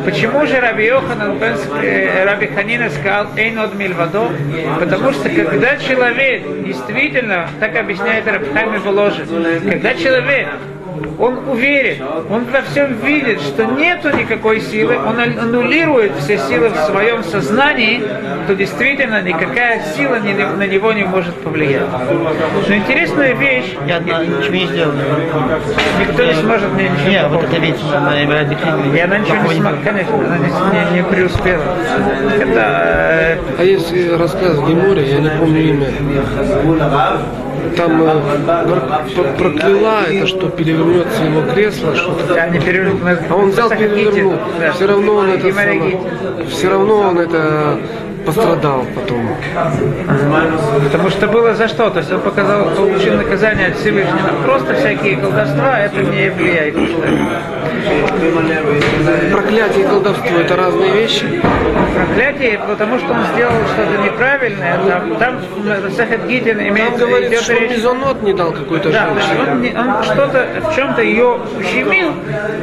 почему 0.04 0.46
же 0.46 0.60
Раби 0.60 0.84
Йоханан, 0.86 1.38
э, 1.40 2.24
Раби 2.24 2.46
Ханина 2.48 2.90
сказал 2.90 3.26
«Эйнод 3.36 3.74
мильвадо»? 3.74 4.30
Потому 4.78 5.12
что 5.12 5.28
когда 5.30 5.76
человек 5.76 6.42
действительно, 6.64 7.48
так 7.60 7.76
объясняет 7.76 8.26
Рабхайми 8.26 8.78
Воложин, 8.78 9.26
когда 9.70 9.94
человек 9.94 10.48
он 11.18 11.48
уверен, 11.48 12.04
он 12.30 12.44
во 12.44 12.62
всем 12.62 12.94
видит, 13.04 13.40
что 13.40 13.64
нету 13.64 14.10
никакой 14.16 14.60
силы, 14.60 14.98
он 14.98 15.18
аннулирует 15.20 16.12
все 16.18 16.38
силы 16.38 16.70
в 16.70 16.76
своем 16.76 17.22
сознании, 17.22 18.02
то 18.46 18.54
действительно 18.54 19.22
никакая 19.22 19.82
сила 19.96 20.16
на 20.16 20.66
него 20.66 20.92
не 20.92 21.04
может 21.04 21.34
повлиять. 21.36 21.86
Но 22.68 22.74
интересная 22.74 23.34
вещь... 23.34 23.74
Я 23.86 23.98
ничего 23.98 24.54
не 24.54 24.66
сделал. 24.66 24.92
Никто 26.00 26.24
не 26.24 26.34
сможет 26.34 26.72
мне 26.72 26.88
ничего 26.88 27.08
Нет, 27.08 27.26
вот 27.28 27.44
это 27.44 27.56
ведь 27.58 27.76
И 28.94 28.98
она 28.98 29.18
ничего 29.18 29.52
не 29.52 29.60
смогла, 29.60 29.78
конечно, 29.84 30.14
она 30.14 30.38
не, 30.38 30.94
не, 30.94 30.96
не 30.96 31.04
преуспела. 31.04 31.62
Это... 32.38 32.92
Э, 33.12 33.38
а 33.58 33.64
есть 33.64 33.92
рассказ 34.18 34.58
Гемори, 34.60 35.08
я 35.08 35.20
не 35.20 35.30
помню 35.30 35.60
имя. 35.60 35.86
Там 37.76 38.02
э, 38.02 39.34
прокляла 39.38 40.04
это, 40.10 40.26
что 40.26 40.48
перевернется 40.92 41.24
его 41.24 41.42
кресло, 41.52 41.96
что-то. 41.96 42.34
Да, 42.34 42.48
не. 42.48 42.58
А 43.28 43.34
он 43.34 43.50
взял, 43.50 43.70
перевернул. 43.70 44.34
Да. 44.58 44.72
Все 44.72 44.86
равно 44.86 45.14
он 45.14 45.30
это 45.30 46.18
все 46.48 46.70
равно 46.70 46.94
он 47.00 47.18
это 47.18 47.78
пострадал 48.26 48.86
потом. 48.94 49.28
Потому 50.84 51.10
что 51.10 51.26
было 51.26 51.54
за 51.54 51.68
что. 51.68 51.90
То 51.90 52.00
есть 52.00 52.12
он 52.12 52.20
показал, 52.20 52.70
получил 52.70 53.16
наказание 53.16 53.68
от 53.68 53.76
Всевышнего. 53.76 54.42
Просто 54.44 54.74
всякие 54.74 55.16
колдовства, 55.16 55.80
это 55.80 56.02
не 56.02 56.30
влияет. 56.30 56.76
Проклятие 59.32 59.84
и 59.84 59.88
колдовство 59.88 60.38
это 60.38 60.56
разные 60.56 60.92
вещи. 60.92 61.40
Проклятие, 61.94 62.60
потому 62.66 62.98
что 62.98 63.12
он 63.12 63.24
сделал 63.34 63.52
что-то 63.66 64.02
неправильное. 64.04 64.78
Там, 64.88 65.16
там 65.16 65.90
Сахет 65.92 66.26
Гидин 66.26 66.60
имеет 66.60 66.96
Там 66.96 67.08
говорится, 67.08 67.44
что 67.44 67.54
речь... 67.54 67.70
мезонот 67.72 68.22
не 68.22 68.32
дал 68.32 68.52
какой-то 68.52 68.90
да, 68.90 69.08
женщине. 69.08 69.74
Он, 69.78 69.88
он 69.88 70.02
что-то, 70.04 70.46
в 70.70 70.74
чем-то 70.74 71.02
ее 71.02 71.38
ущемил, 71.58 72.12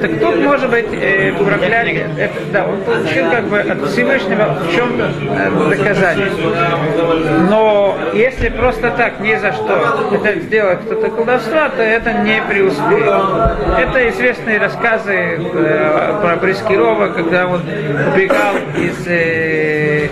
так 0.02 0.20
тут 0.20 0.36
может 0.38 0.70
быть 0.70 0.88
э, 0.94 1.34
проклятие. 1.34 2.10
Это, 2.18 2.40
да, 2.52 2.66
он 2.66 2.82
получил 2.82 3.30
как 3.30 3.46
бы 3.46 3.60
от 3.60 3.88
Всевышнего 3.90 4.58
в 4.62 4.76
чем-то 4.76 5.12
э, 5.32 5.70
доказание. 5.70 6.32
Но 7.50 7.98
если 8.14 8.50
просто 8.50 8.92
так, 8.92 9.20
ни 9.20 9.36
за 9.36 9.52
что, 9.54 10.10
это 10.12 10.40
сделать 10.42 10.80
кто-то 10.82 11.10
колдовство, 11.10 11.70
то 11.76 11.84
это 11.84 12.14
не 12.14 12.42
преуспеет. 12.42 13.14
Это 13.78 14.10
известные 14.10 14.60
рассказы 14.60 15.09
э, 15.14 16.22
про 16.22 16.36
Брискирова, 16.38 17.08
когда 17.10 17.48
он 17.48 17.62
убегал 17.62 18.56
из 18.78 19.08
э, 19.08 20.10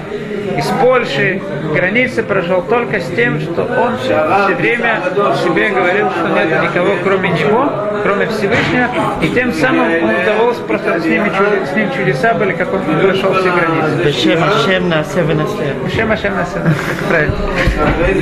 из 0.58 0.65
Польши, 0.82 1.41
границы 1.74 2.24
прошел 2.24 2.62
только 2.63 3.00
с 3.00 3.08
тем, 3.15 3.39
что 3.39 3.63
он 3.63 3.98
все 3.98 4.56
время 4.56 5.02
себе 5.43 5.70
говорил, 5.70 6.10
что 6.12 6.28
нет 6.30 6.63
никого 6.63 6.96
кроме 7.04 7.30
него, 7.30 7.72
кроме 8.04 8.28
Всевышнего, 8.28 8.89
и 9.22 9.30
тем 9.30 9.54
самым 9.54 10.04
он 10.04 10.15
удавалось 10.15 10.58
просто 10.58 11.00
с, 11.00 11.06
ними, 11.06 11.32
с 11.65 11.76
ним 11.76 11.91
чудеса 11.91 12.34
были, 12.34 12.54
как 12.54 12.74
он 12.74 12.82
прошел 12.82 13.34
все 13.34 13.52
границы. 13.52 14.12
Шем 14.12 14.43
Ашем 14.43 14.89
на 14.89 15.04
Шем 15.04 16.12
Ашем 16.12 16.36
на 16.36 16.48
Правильно. 17.08 17.36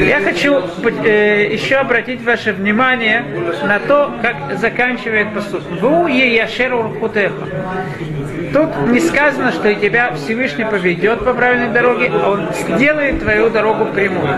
Я 0.05 0.21
хочу 0.21 0.61
э, 1.03 1.53
еще 1.53 1.75
обратить 1.75 2.23
ваше 2.23 2.53
внимание 2.53 3.23
на 3.63 3.79
то, 3.79 4.11
как 4.21 4.57
заканчивает 4.57 5.33
посуд. 5.33 5.63
Ву 5.81 6.07
е 6.07 6.35
яшеру 6.35 6.95
Тут 8.55 8.87
не 8.87 9.01
сказано, 9.01 9.51
что 9.51 9.75
тебя 9.75 10.13
Всевышний 10.13 10.63
поведет 10.63 11.25
по 11.25 11.33
правильной 11.33 11.73
дороге, 11.73 12.09
он 12.09 12.47
сделает 12.53 13.19
твою 13.19 13.49
дорогу 13.49 13.83
прямой. 13.87 14.29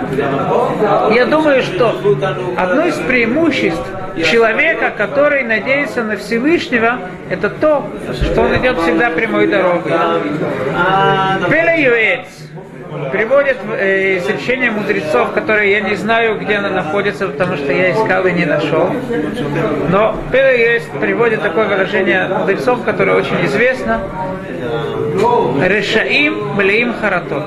Я 1.13 1.27
думаю, 1.27 1.61
что 1.61 1.89
одно 2.57 2.85
из 2.87 2.95
преимуществ 2.95 3.85
человека, 4.27 4.91
который 4.97 5.43
надеется 5.43 6.03
на 6.03 6.17
Всевышнего, 6.17 6.97
это 7.29 7.51
то, 7.51 7.87
что 8.11 8.41
он 8.41 8.57
идет 8.57 8.79
всегда 8.79 9.11
прямой 9.11 9.45
дорогой. 9.45 9.91
Пелеюец 11.51 12.46
приводит 13.11 13.57
э, 13.77 14.17
изречение 14.17 14.71
мудрецов, 14.71 15.33
которые 15.33 15.71
я 15.71 15.81
не 15.81 15.95
знаю, 15.95 16.39
где 16.39 16.55
она 16.55 16.69
находится, 16.69 17.27
потому 17.27 17.57
что 17.57 17.71
я 17.71 17.91
искал 17.91 18.25
и 18.25 18.31
не 18.33 18.45
нашел. 18.45 18.89
Но 19.89 20.15
есть 20.31 20.91
приводит 20.91 21.41
такое 21.41 21.67
выражение 21.67 22.27
мудрецов, 22.27 22.83
которое 22.83 23.17
очень 23.17 23.45
известно. 23.45 24.01
Решаим 25.65 26.55
млеим 26.55 26.93
харатот. 26.93 27.45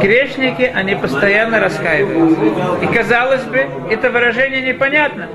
Грешники, 0.00 0.62
они 0.62 0.94
постоянно 0.94 1.60
раскаиваются. 1.60 2.40
И 2.82 2.86
казалось 2.86 3.42
бы, 3.44 3.66
это 3.90 4.10
выражение 4.10 4.62
непонятно. 4.62 5.28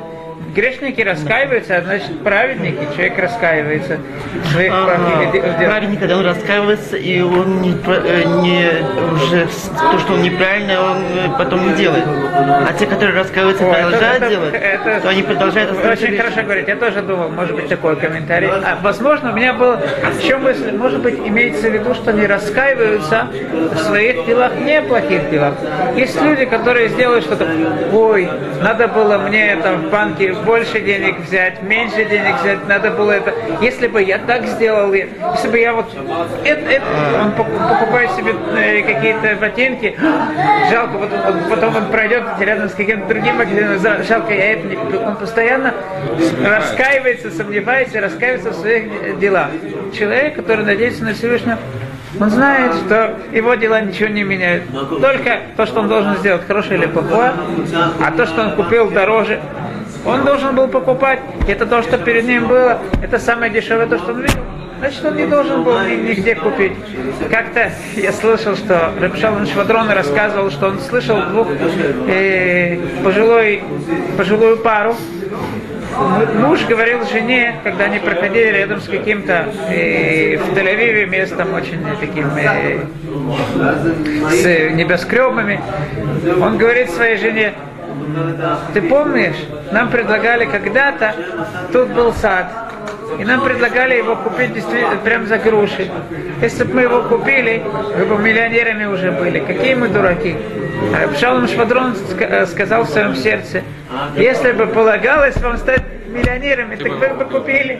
Грешники 0.54 1.02
раскаиваются, 1.02 1.78
а 1.78 1.82
значит 1.82 2.24
праведники, 2.24 2.80
человек 2.96 3.20
раскаивается 3.20 4.00
в 4.44 4.52
своих 4.52 4.74
ага. 4.74 5.00
Праведник, 5.58 6.00
когда 6.00 6.18
он 6.18 6.26
раскаивается, 6.26 6.98
и 6.98 7.22
он 7.22 7.62
не, 7.62 7.72
э, 7.72 8.24
не 8.42 8.70
уже 9.14 9.48
то, 9.92 10.00
что 10.00 10.14
он 10.14 10.22
неправильно, 10.22 10.82
он 10.82 10.98
э, 10.98 11.38
потом 11.38 11.68
не 11.68 11.76
делает. 11.76 12.04
А 12.34 12.74
те, 12.74 12.86
которые 12.86 13.18
раскаиваются, 13.20 13.66
О, 13.66 13.74
продолжают 13.74 14.24
это, 14.24 14.30
делать, 14.30 14.54
это, 14.54 15.02
то 15.02 15.10
они 15.10 15.24
продолжают 15.24 15.72
оставаться. 15.72 16.06
Очень 16.06 16.18
хорошо 16.18 16.44
говорить. 16.44 16.68
Я 16.68 16.76
тоже 16.76 17.02
думал, 17.02 17.30
может 17.30 17.56
быть, 17.56 17.68
такой 17.68 17.96
комментарий. 17.96 18.50
А, 18.50 18.78
возможно, 18.82 19.32
у 19.32 19.36
меня 19.36 19.54
было 19.54 19.80
в 20.20 20.24
чем 20.24 20.44
мысль, 20.44 20.72
может 20.76 21.02
быть, 21.02 21.20
имеется 21.20 21.70
в 21.70 21.74
виду, 21.74 21.94
что 21.94 22.12
они 22.12 22.26
раскаиваются 22.26 23.28
в 23.74 23.78
своих 23.78 24.26
делах, 24.26 24.54
неплохих 24.56 25.30
делах. 25.30 25.54
Есть 25.96 26.22
люди, 26.22 26.46
которые 26.46 26.90
сделают 26.90 27.26
что-то, 27.26 27.48
ой, 27.94 28.30
надо 28.62 28.88
было 28.88 29.18
мне 29.18 29.58
там 29.62 29.88
в 29.88 29.90
банке 29.90 30.34
больше 30.45 30.80
денег 30.82 31.19
взять, 31.19 31.62
меньше 31.63 32.06
денег 32.06 32.39
взять, 32.41 32.67
надо 32.67 32.91
было 32.91 33.12
это. 33.12 33.34
Если 33.62 33.88
бы 33.88 34.02
я 34.02 34.17
так 34.19 34.45
сделал, 34.45 34.93
если 34.93 35.47
бы 35.49 35.60
я 35.60 35.73
вот 35.73 35.86
это, 36.43 36.62
это 36.69 36.86
он 37.21 37.32
покупает 37.32 38.12
себе 38.12 38.36
э, 38.56 38.82
какие-то 38.82 39.36
ботинки, 39.39 39.95
жалко, 40.69 40.97
вот, 40.97 41.10
вот, 41.10 41.49
потом 41.49 41.75
он 41.75 41.86
пройдет 41.91 42.23
рядом 42.39 42.69
с 42.69 42.73
каким-то 42.73 43.08
другим 43.08 43.38
магазином, 43.38 44.04
жалко, 44.04 44.34
я 44.34 44.54
это 44.54 44.67
не 44.67 44.75
купил. 44.75 45.02
Он 45.02 45.15
постоянно 45.15 45.73
раскаивается, 46.43 47.32
сомневается, 47.32 48.02
раскаивается 48.02 48.52
в 48.52 48.56
своих 48.56 49.19
делах. 49.19 49.49
Человек, 49.97 50.36
который 50.36 50.65
надеется 50.65 51.04
на 51.04 51.13
Всевышнего, 51.13 51.58
он 52.19 52.30
знает, 52.30 52.73
что 52.86 53.19
его 53.32 53.54
дела 53.56 53.82
ничего 53.82 54.10
не 54.10 54.23
меняют. 54.23 54.63
Только 55.02 55.41
то, 55.56 55.65
что 55.65 55.82
он 55.82 55.88
должен 55.88 56.17
сделать, 56.17 56.45
хорошее 56.47 56.80
или 56.80 56.88
плохое, 56.88 57.34
а 58.04 58.12
то, 58.12 58.25
что 58.25 58.41
он 58.41 58.52
купил 58.56 58.89
дороже, 58.89 59.39
он 60.06 60.26
должен 60.26 60.56
был 60.56 60.68
покупать. 60.68 61.20
Это 61.48 61.66
то, 61.66 61.82
что 61.82 61.98
перед 61.98 62.26
ним 62.26 62.48
было. 62.48 62.80
Это 63.04 63.20
самое 63.20 63.52
дешевое, 63.52 63.88
то, 63.88 63.98
что 63.98 64.14
он 64.14 64.22
видел. 64.22 64.40
значит, 64.80 65.06
он 65.06 65.16
не 65.18 65.26
должен 65.26 65.64
был 65.64 65.80
ни- 65.82 66.10
нигде 66.10 66.36
купить. 66.36 66.74
Как-то 67.30 67.72
я 67.96 68.12
слышал, 68.14 68.56
что 68.56 68.92
Рабшалан 69.00 69.46
Швадрон 69.46 69.90
рассказывал, 69.90 70.52
что 70.52 70.68
он 70.68 70.80
слышал 70.80 71.22
двух 71.22 71.48
э, 72.08 72.78
пожилой, 73.04 73.64
пожилую 74.18 74.58
пару, 74.58 74.96
Муж 76.36 76.66
говорил 76.66 77.06
жене, 77.06 77.60
когда 77.64 77.86
они 77.86 78.00
проходили 78.00 78.48
рядом 78.50 78.80
с 78.80 78.88
каким-то 78.88 79.48
э, 79.70 80.38
в 80.38 80.54
Тель-Авиве 80.56 81.06
местом 81.08 81.54
очень 81.54 81.80
таким 82.00 82.28
э, 82.38 82.80
с 84.32 84.72
небоскребами, 84.74 85.60
он 86.42 86.58
говорит 86.58 86.90
своей 86.92 87.18
жене, 87.18 87.54
ты 88.74 88.82
помнишь, 88.82 89.38
нам 89.72 89.90
предлагали 89.90 90.46
когда-то, 90.46 91.16
тут 91.72 91.90
был 91.90 92.14
сад, 92.14 92.48
и 93.20 93.26
нам 93.26 93.44
предлагали 93.44 93.96
его 93.96 94.16
купить 94.16 94.64
прям 95.04 95.26
за 95.28 95.38
груши. 95.38 95.90
Если 96.42 96.64
бы 96.64 96.76
мы 96.76 96.82
его 96.84 97.02
купили, 97.04 97.64
вы 97.98 98.06
бы 98.06 98.18
миллионерами 98.22 98.86
уже 98.86 99.12
были. 99.12 99.40
Какие 99.40 99.74
мы 99.76 99.90
дураки. 99.90 100.36
Пшалом 101.14 101.48
Швадрон 101.48 101.96
э, 102.20 102.46
сказал 102.46 102.84
в 102.84 102.90
своем 102.90 103.16
сердце, 103.16 103.64
если 104.16 104.54
бы 104.54 104.68
полагалось 104.68 105.36
вам 105.38 105.58
стать 105.58 105.84
миллионерами, 106.10 106.76
так 106.76 106.91
вы 106.91 107.08
бы 107.10 107.26
купили. 107.26 107.80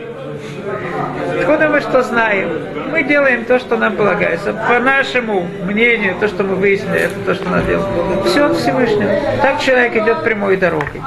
Откуда 1.40 1.70
мы 1.70 1.82
что 1.82 2.02
знаем? 2.04 2.50
Мы 2.92 3.04
делаем 3.04 3.46
то, 3.46 3.60
что 3.60 3.78
нам 3.78 3.96
полагается. 3.96 4.54
По 4.54 4.80
нашему 4.80 5.48
мнению, 5.64 6.16
то, 6.20 6.28
что 6.28 6.44
мы 6.44 6.56
выяснили, 6.56 7.02
это 7.02 7.16
то, 7.26 7.36
что 7.36 7.50
надо 7.50 7.66
делать. 7.66 7.86
Все 8.26 8.46
от 8.46 8.56
Всевышнего. 8.56 9.12
Так 9.42 9.60
человек 9.60 9.96
идет 9.96 10.24
прямой 10.24 10.58
дорогой. 10.58 11.02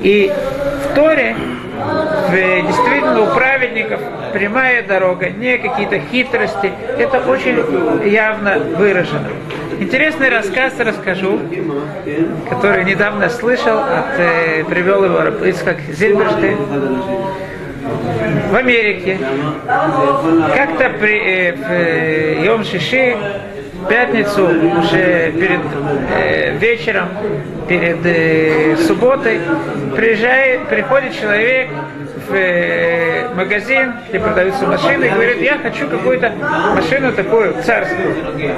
И 0.00 0.32
в 0.84 0.94
Торе 0.94 1.36
действительно 2.30 3.20
у 3.22 3.34
праведников 3.34 4.00
прямая 4.34 4.82
дорога, 4.82 5.30
не 5.30 5.56
какие-то 5.58 6.00
хитрости. 6.10 6.72
Это 6.98 7.20
очень 7.20 7.56
явно 8.10 8.58
выражено. 8.58 9.28
Интересный 9.78 10.28
рассказ 10.28 10.74
расскажу, 10.78 11.38
который 12.50 12.84
недавно 12.84 13.30
слышал, 13.30 13.78
от, 13.78 14.18
э, 14.18 14.64
привел 14.64 15.04
его 15.04 15.46
Ицхак 15.46 15.78
Зильберштейн 15.88 16.58
в 18.50 18.56
Америке. 18.56 19.18
Как-то 20.54 20.90
при, 20.98 21.18
э, 21.18 21.52
в 21.54 21.70
э, 21.70 22.44
Йом 22.44 22.64
Шиши, 22.64 23.16
пятницу, 23.88 24.48
уже 24.78 25.32
перед 25.32 25.60
э, 26.16 26.56
вечером, 26.58 27.08
перед 27.68 27.98
э, 28.04 28.76
субботой, 28.86 29.40
приезжает, 29.94 30.68
приходит 30.68 31.18
человек 31.18 31.68
в 32.28 32.34
э, 32.34 33.28
магазин, 33.34 33.94
где 34.08 34.18
продаются 34.18 34.66
машины, 34.66 35.04
и 35.04 35.08
говорит, 35.08 35.40
я 35.40 35.58
хочу 35.58 35.88
какую-то 35.88 36.32
машину 36.74 37.12
такую 37.12 37.54
царскую, 37.62 38.14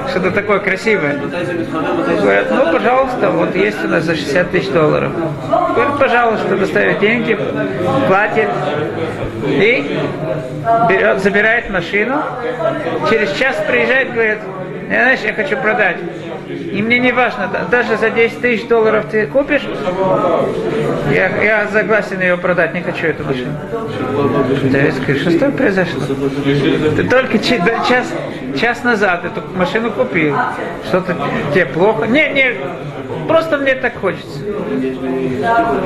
что-то 0.08 0.30
такое 0.30 0.58
красивое. 0.60 1.16
Говорят, 1.16 2.46
ну, 2.50 2.72
пожалуйста, 2.72 3.30
вот 3.30 3.54
есть 3.54 3.84
у 3.84 3.88
нас 3.88 4.04
за 4.04 4.14
60 4.14 4.50
тысяч 4.50 4.68
долларов. 4.70 5.12
Говорит, 5.74 5.98
пожалуйста, 5.98 6.56
доставит 6.56 6.98
деньги, 7.00 7.38
платит 8.06 8.48
и 9.46 9.98
берет, 10.88 11.22
забирает 11.22 11.70
машину. 11.70 12.16
Через 13.10 13.32
час 13.32 13.56
приезжает, 13.66 14.12
говорит, 14.12 14.38
я, 14.90 15.02
знаешь, 15.02 15.20
я 15.20 15.32
хочу 15.34 15.56
продать. 15.56 15.96
И 16.48 16.80
мне 16.80 16.98
не 16.98 17.10
важно, 17.12 17.48
да- 17.52 17.64
даже 17.70 17.96
за 17.96 18.10
10 18.10 18.40
тысяч 18.40 18.68
долларов 18.68 19.06
ты 19.10 19.26
купишь, 19.26 19.62
я, 21.12 21.28
я 21.42 21.66
согласен 21.68 22.20
ее 22.20 22.36
продать, 22.36 22.72
не 22.74 22.82
хочу 22.82 23.06
эту 23.08 23.24
машину. 23.24 23.52
Да, 24.70 24.78
я 24.78 24.92
говорю, 24.92 25.18
что 25.20 25.30
с 25.30 25.38
тобой 25.38 25.56
произошло? 25.56 26.00
Ты 26.96 27.04
только 27.04 27.38
час, 27.38 28.12
час 28.60 28.84
назад 28.84 29.24
эту 29.24 29.42
машину 29.56 29.90
купил. 29.90 30.36
Что-то 30.84 31.16
тебе 31.52 31.66
плохо? 31.66 32.06
Не, 32.06 32.28
не, 32.30 32.54
просто 33.28 33.58
мне 33.58 33.74
так 33.74 33.98
хочется. 33.98 34.40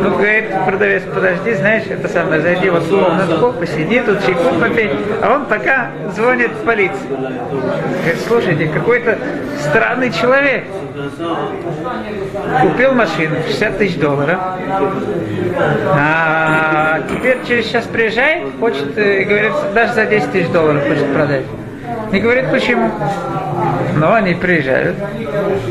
Ну, 0.03 0.11
говорит 0.11 0.47
продавец, 0.67 1.03
подожди, 1.13 1.55
знаешь, 1.55 1.85
это 1.89 2.09
самое, 2.09 2.41
зайди 2.41 2.71
вот 2.71 2.83
в 2.83 2.91
комнатку, 2.91 3.53
посиди 3.53 4.01
тут, 4.01 4.25
чайку 4.25 4.55
попей. 4.61 4.91
А 5.23 5.37
он 5.37 5.47
пока 5.47 5.91
звонит 6.15 6.51
в 6.53 6.65
полицию. 6.65 7.09
Говорит, 7.11 8.21
слушайте, 8.27 8.67
какой-то 8.69 9.19
странный 9.59 10.11
человек. 10.11 10.65
Купил 12.63 12.93
машину, 12.93 13.37
60 13.47 13.79
тысяч 13.79 13.97
долларов. 13.99 14.39
А 15.93 17.01
теперь 17.11 17.39
через 17.47 17.67
час 17.67 17.85
приезжает, 17.87 18.49
хочет, 18.59 18.97
э, 18.97 19.25
говорит, 19.25 19.53
даже 19.75 19.95
за 19.95 20.07
10 20.07 20.33
тысяч 20.33 20.49
долларов 20.49 20.87
хочет 20.87 21.13
продать. 21.13 21.45
И 22.13 22.19
говорит, 22.19 22.51
почему? 22.51 22.91
Но 23.97 24.15
они 24.15 24.35
приезжают. 24.35 24.97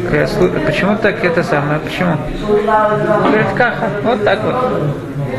Говорят, 0.08 0.30
«Слу- 0.30 0.66
почему 0.66 0.96
так 0.98 1.24
это 1.24 1.44
самое? 1.44 1.80
Почему? 1.80 2.16
Говорит, 2.48 3.48
как? 3.56 3.76
Вот 4.04 4.24
так 4.24 4.40
вот. 4.44 4.56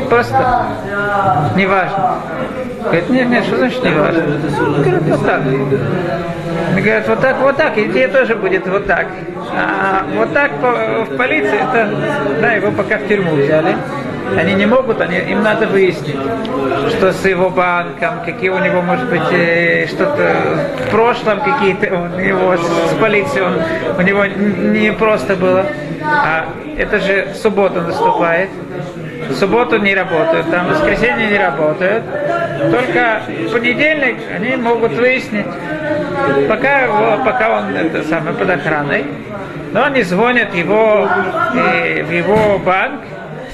Просто 0.09 0.65
неважно. 1.55 2.15
Говорит, 2.83 3.09
нет, 3.09 3.29
нет, 3.29 3.43
что 3.45 3.57
значит 3.57 3.83
неважно? 3.83 4.23
Говорит, 4.83 5.01
вот 5.03 5.25
так. 5.25 5.41
Они 6.71 6.81
говорят, 6.81 7.07
вот 7.07 7.21
так, 7.21 7.37
вот 7.39 7.57
так, 7.57 7.77
и 7.77 7.83
тебе 7.85 8.07
тоже 8.07 8.35
будет 8.35 8.67
вот 8.67 8.87
так. 8.87 9.07
А 9.53 10.03
вот 10.15 10.33
так 10.33 10.51
в 10.61 11.17
полиции, 11.17 11.57
это, 11.57 11.89
да, 12.41 12.53
его 12.53 12.71
пока 12.71 12.97
в 12.97 13.07
тюрьму 13.07 13.35
взяли. 13.35 13.75
Они 14.37 14.53
не 14.53 14.65
могут, 14.65 15.01
они, 15.01 15.17
им 15.17 15.43
надо 15.43 15.67
выяснить, 15.67 16.15
что 16.89 17.11
с 17.11 17.25
его 17.25 17.49
банком, 17.49 18.23
какие 18.25 18.49
у 18.49 18.59
него, 18.59 18.81
может 18.81 19.09
быть, 19.09 19.31
э, 19.31 19.87
что-то 19.87 20.35
в 20.87 20.89
прошлом 20.89 21.41
какие-то 21.41 21.95
у 21.95 22.19
него 22.19 22.55
с, 22.55 22.93
полицией, 22.99 23.45
он, 23.45 23.55
у 23.97 24.01
него 24.01 24.25
не 24.25 24.93
просто 24.93 25.35
было. 25.35 25.65
А 26.03 26.45
это 26.77 26.99
же 26.99 27.33
суббота 27.35 27.81
наступает. 27.81 28.49
В 29.29 29.33
субботу 29.35 29.77
не 29.77 29.93
работают, 29.93 30.49
там 30.49 30.67
в 30.67 30.69
воскресенье 30.71 31.29
не 31.29 31.37
работают. 31.37 32.03
Только 32.71 33.21
в 33.27 33.51
понедельник 33.51 34.17
они 34.35 34.55
могут 34.55 34.93
выяснить, 34.93 35.45
пока, 36.47 36.81
его, 36.81 37.23
пока 37.23 37.59
он 37.59 37.75
это 37.75 38.03
самое, 38.03 38.35
под 38.35 38.49
охраной. 38.49 39.05
Но 39.73 39.85
они 39.85 40.03
звонят 40.03 40.53
его, 40.53 41.07
э, 41.55 42.03
в 42.03 42.11
его 42.11 42.59
банк, 42.59 43.01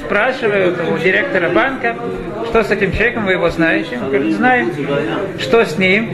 спрашивают 0.07 0.79
у 0.89 0.97
директора 0.97 1.49
банка, 1.49 1.95
что 2.45 2.63
с 2.63 2.71
этим 2.71 2.93
человеком, 2.93 3.25
вы 3.25 3.33
его 3.33 3.49
знаете? 3.49 3.99
Он 4.01 4.09
говорит, 4.09 4.35
знаем. 4.35 4.71
Что 5.37 5.65
с 5.65 5.77
ним? 5.77 6.11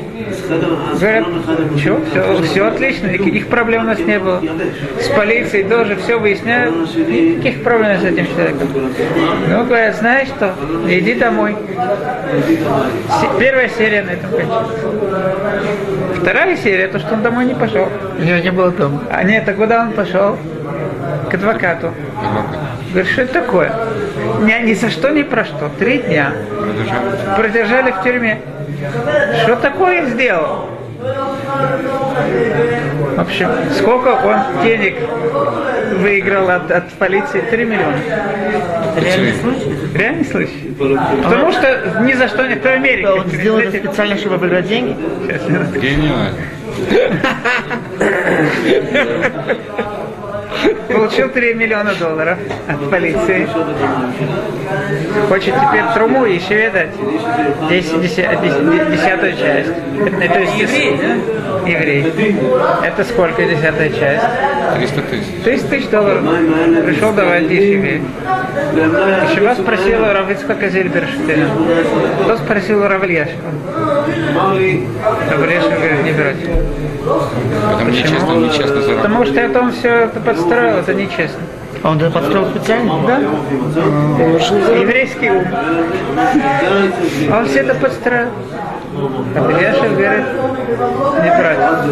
Говорят, 1.00 1.28
что, 1.78 2.02
все, 2.12 2.42
все 2.44 2.68
отлично, 2.68 3.08
никаких 3.08 3.48
проблем 3.48 3.84
у 3.84 3.86
нас 3.86 4.00
не 4.00 4.18
было. 4.18 4.42
С 5.00 5.08
полицией 5.10 5.70
тоже 5.70 5.96
все 5.98 6.18
выясняют, 6.18 6.76
никаких 6.98 7.64
проблем 7.64 8.00
с 8.00 8.04
этим 8.04 8.26
человеком. 8.28 8.68
Ну, 9.48 9.64
говорят, 9.66 9.96
знаешь 9.98 10.30
что, 10.30 10.56
иди 10.88 11.14
домой. 11.14 11.56
Первая 13.40 13.70
серия 13.70 14.02
на 14.02 14.12
этом 14.12 14.32
кончилась. 14.32 14.68
Вторая 16.20 16.58
серия, 16.58 16.88
то, 16.88 16.98
что 16.98 17.14
он 17.14 17.22
домой 17.22 17.46
не 17.46 17.54
пошел. 17.54 17.88
Я 18.20 18.40
не 18.40 18.52
был 18.52 18.72
дома. 18.72 19.04
А 19.12 19.24
нет, 19.24 19.48
а 19.48 19.54
куда 19.54 19.82
он 19.82 19.92
пошел? 19.92 20.38
К 21.30 21.34
адвокату. 21.36 21.92
Говорит, 22.94 23.12
что 23.12 23.24
это 23.24 23.34
такое? 23.34 23.74
Ни, 24.42 24.68
ни 24.68 24.74
за 24.76 24.92
что, 24.92 25.10
ни 25.10 25.24
про 25.24 25.46
что. 25.46 25.72
Три 25.80 25.98
дня. 25.98 26.32
Продержали 27.36 27.92
в 27.92 28.04
тюрьме. 28.04 28.40
Что 29.42 29.56
такое 29.56 30.06
сделал? 30.10 30.70
В 33.16 33.20
общем, 33.20 33.50
сколько 33.76 34.10
он 34.10 34.64
денег 34.64 34.96
выиграл 35.98 36.52
от, 36.52 36.70
от 36.70 36.94
полиции? 36.94 37.42
Три 37.50 37.66
миллиона. 37.66 37.98
Реальный 38.96 39.34
случай? 39.34 39.76
Реальный 39.96 40.26
случай? 40.26 40.76
Потому 41.24 41.52
что 41.52 42.00
ни 42.02 42.14
за 42.14 42.28
что 42.28 42.46
не 42.48 42.56
в 42.56 42.66
Америке. 42.66 43.10
Он 43.10 43.28
сделал 43.28 43.58
это 43.58 43.76
специально, 43.76 44.18
чтобы 44.18 44.38
выиграть 44.38 44.68
деньги? 44.68 44.96
Гениально. 45.80 46.38
Получил 50.94 51.30
3 51.30 51.54
миллиона 51.56 51.94
долларов 51.96 52.38
от 52.68 52.90
полиции. 52.90 53.48
Хочет 55.30 55.54
теперь 55.56 55.84
труму 55.94 56.26
еще 56.26 56.70
дать. 56.70 56.90
Десять- 57.70 58.02
деся- 58.02 58.40
дес- 58.42 58.92
Десятую 58.92 59.34
часть. 59.38 59.70
Это, 60.22 60.34
то 60.34 60.40
есть, 60.40 60.58
еврей, 60.58 60.98
да? 61.02 61.70
Еврей. 61.70 62.06
Это 62.84 63.04
сколько 63.04 63.44
десятая 63.44 63.90
часть? 63.90 64.24
300 64.76 65.02
тысяч. 65.02 65.44
30 65.44 65.70
тысяч 65.70 65.88
долларов. 65.90 66.24
Пришел 66.86 67.12
давать 67.14 67.44
еврей. 67.44 68.02
Еще 68.54 69.42
вас 69.42 69.58
спросил 69.58 70.02
у 70.04 70.14
Равицкака 70.14 70.70
Зильберштейна. 70.70 71.50
Кто 72.24 72.38
спросил 72.38 72.84
у 72.84 72.88
Равльяшева? 72.88 73.52
Равльяшев 75.32 75.74
говорит, 75.74 76.04
не 76.04 76.12
берете. 76.12 76.50
Потому 77.72 77.90
нечестно, 77.90 78.36
он 78.36 78.44
нечестно 78.44 78.82
заработал. 78.82 78.96
Потому 78.98 79.26
что 79.26 79.40
это 79.40 79.60
он 79.60 79.72
все 79.72 79.90
это 79.90 80.20
подстроил, 80.20 80.78
это 80.78 80.94
нечестно. 80.94 81.40
А 81.82 81.92
он 81.92 81.98
это 81.98 82.12
подстроил 82.12 82.50
специально? 82.50 82.94
Да? 83.06 83.20
Еврейский 84.80 85.32
ум. 85.32 85.46
Он 87.34 87.46
все 87.46 87.60
это 87.60 87.76
подстроил. 87.76 88.30
Ильяшев 88.94 89.98
говорит, 89.98 90.26
неправильно. 91.24 91.84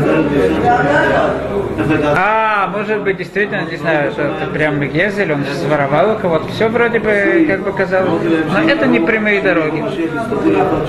А, 2.16 2.68
может 2.68 3.02
быть, 3.02 3.18
действительно, 3.18 3.64
не 3.70 3.78
знаю, 3.78 4.12
что 4.12 4.22
это 4.24 4.46
прям 4.54 4.80
Гезель, 4.82 5.34
он 5.34 5.44
своровал 5.46 6.16
у 6.16 6.20
кого-то. 6.20 6.48
Все 6.50 6.70
вроде 6.70 7.00
бы, 7.00 7.46
как 7.48 7.62
бы 7.62 7.72
казалось. 7.74 8.22
Но 8.52 8.60
это 8.70 8.86
не 8.86 9.00
прямые 9.00 9.42
дороги. 9.42 9.84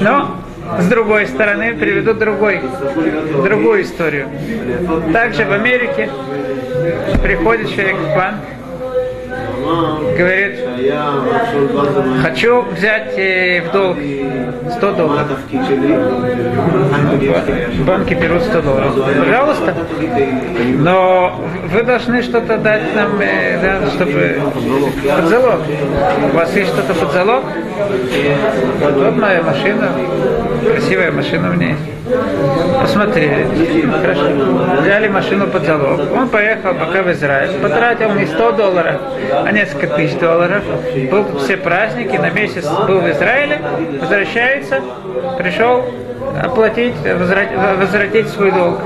Но, 0.01 0.37
с 0.79 0.87
другой 0.88 1.27
стороны, 1.27 1.75
приведу 1.75 2.14
другой, 2.14 2.61
другую 3.42 3.83
историю. 3.83 4.29
Также 5.12 5.44
в 5.44 5.53
Америке 5.53 6.11
приходит 7.22 7.70
человек 7.70 7.96
в 7.96 8.14
банк, 8.14 8.40
говорит, 10.16 10.61
хочу 12.23 12.62
взять 12.62 13.18
э, 13.18 13.62
в 13.62 13.73
долг 13.73 13.97
100 14.77 14.92
долларов. 14.92 15.38
В 17.73 17.85
банке 17.85 18.14
берут 18.14 18.42
100 18.42 18.62
долларов. 18.62 18.95
Пожалуйста. 19.18 19.75
Но 20.79 21.40
вы 21.73 21.83
должны 21.83 22.23
что-то 22.23 22.59
дать 22.59 22.95
нам, 22.95 23.21
э, 23.21 23.59
да, 23.61 23.90
чтобы 23.90 24.40
под 25.16 25.25
залог. 25.27 25.61
У 26.33 26.37
вас 26.37 26.57
есть 26.57 26.73
что-то 26.73 26.95
под 26.95 27.12
залог? 27.12 27.45
Моя 29.16 29.42
машина. 29.42 29.92
Красивая 30.71 31.12
машина 31.12 31.51
у 31.51 31.53
меня 31.55 31.68
есть. 31.71 31.92
Посмотрели. 32.83 33.47
Хорошо. 34.01 34.27
Взяли 34.83 35.09
машину 35.09 35.47
под 35.47 35.64
залог. 35.64 36.01
Он 36.14 36.29
поехал 36.29 36.75
пока 36.75 37.03
в 37.03 37.11
Израиль. 37.12 37.59
Потратил 37.61 38.12
не 38.14 38.27
100 38.27 38.53
долларов, 38.53 39.01
а 39.45 39.53
несколько 39.53 39.87
тысяч 39.87 40.18
долларов. 40.18 40.62
Был 41.11 41.38
все 41.38 41.57
праздники. 41.57 42.16
На 42.16 42.31
месяц 42.31 42.66
был 42.87 43.01
в 43.01 43.09
Израиле. 43.11 43.61
Возвращается. 44.01 44.81
Пришел 45.38 45.85
оплатить, 46.42 46.95
возвратить, 47.79 48.29
свой 48.29 48.51
долг. 48.51 48.79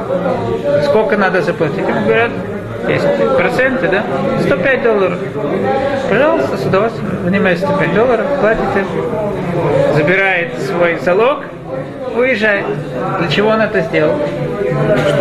Сколько 0.85 1.17
надо 1.17 1.43
заплатить? 1.43 1.87
Ему 1.89 2.05
говорят, 2.05 2.31
есть 2.89 3.07
проценты, 3.37 3.89
да? 3.89 4.03
105 4.43 4.83
долларов. 4.83 5.19
Пожалуйста, 6.09 6.57
с 6.57 6.67
удовольствием. 6.67 7.09
Внимайте 7.25 7.67
105 7.67 7.95
долларов, 7.95 8.27
платите. 8.41 8.85
Забирает 9.95 10.59
свой 10.61 10.99
залог, 11.01 11.45
уезжает. 12.16 12.66
Для 13.20 13.29
чего 13.29 13.50
он 13.50 13.61
это 13.61 13.81
сделал? 13.83 14.18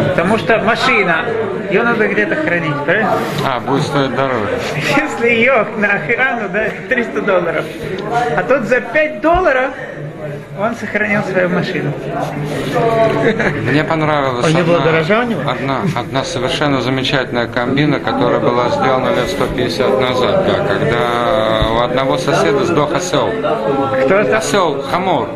Потому 0.10 0.38
что 0.38 0.60
машина, 0.60 1.26
ее 1.70 1.84
надо 1.84 2.08
где-то 2.08 2.36
хранить, 2.36 2.76
правильно? 2.86 3.12
А, 3.46 3.60
будет 3.60 3.84
стоить 3.84 4.16
дороже. 4.16 4.50
Если 4.98 5.30
ее 5.30 5.66
на 5.78 5.88
охрану, 5.94 6.50
да, 6.50 6.66
300 6.90 7.22
долларов. 7.22 7.66
А 8.38 8.44
тут 8.44 8.64
за 8.64 8.82
5 8.82 9.22
долларов 9.22 9.72
он 10.60 10.76
сохранил 10.76 11.22
свою 11.24 11.50
машину. 11.50 11.92
Мне 13.70 13.84
понравилась 13.84 14.46
А 14.54 14.64
было 14.64 14.78
одна, 14.78 14.92
гаража 14.92 15.20
у 15.20 15.24
него? 15.24 15.42
одна, 15.50 15.80
одна 15.96 16.24
совершенно 16.24 16.82
замечательная 16.82 17.48
комбина, 17.48 18.00
которая 18.00 18.40
была 18.40 18.70
сделана 18.70 19.10
лет 19.10 19.30
150 19.30 20.02
назад, 20.02 20.46
да, 20.48 20.66
когда 20.66 21.72
у 21.74 21.80
одного 21.84 22.18
соседа 22.18 22.64
сдох 22.64 22.94
осел. 22.96 23.30
Кто 24.06 24.16
это? 24.16 24.38
Осел, 24.38 24.82
хамор, 24.84 25.28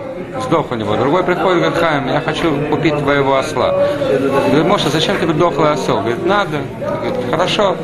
сдох 0.41 0.71
у 0.71 0.75
него. 0.75 0.95
Другой 0.95 1.23
приходит, 1.23 1.59
говорит, 1.59 1.77
Хайм, 1.77 2.07
я 2.07 2.21
хочу 2.21 2.55
купить 2.69 2.97
твоего 2.97 3.37
осла. 3.37 3.73
Говорит, 4.47 4.65
Моша, 4.65 4.89
зачем 4.89 5.17
тебе 5.19 5.33
дохлый 5.33 5.71
осел? 5.71 5.99
Говорит, 5.99 6.25
надо. 6.25 6.57
Говорит, 6.79 7.31
хорошо, 7.31 7.77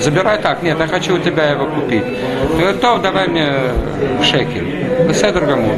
забирай 0.00 0.38
так. 0.38 0.62
Нет, 0.62 0.78
я 0.78 0.86
хочу 0.86 1.16
у 1.16 1.18
тебя 1.18 1.50
его 1.50 1.66
купить. 1.66 2.04
Говорит, 2.58 2.80
то 2.80 2.98
давай 2.98 3.28
мне 3.28 3.48
шекель. 4.22 5.06
Беседр 5.08 5.44
Гамур. 5.44 5.74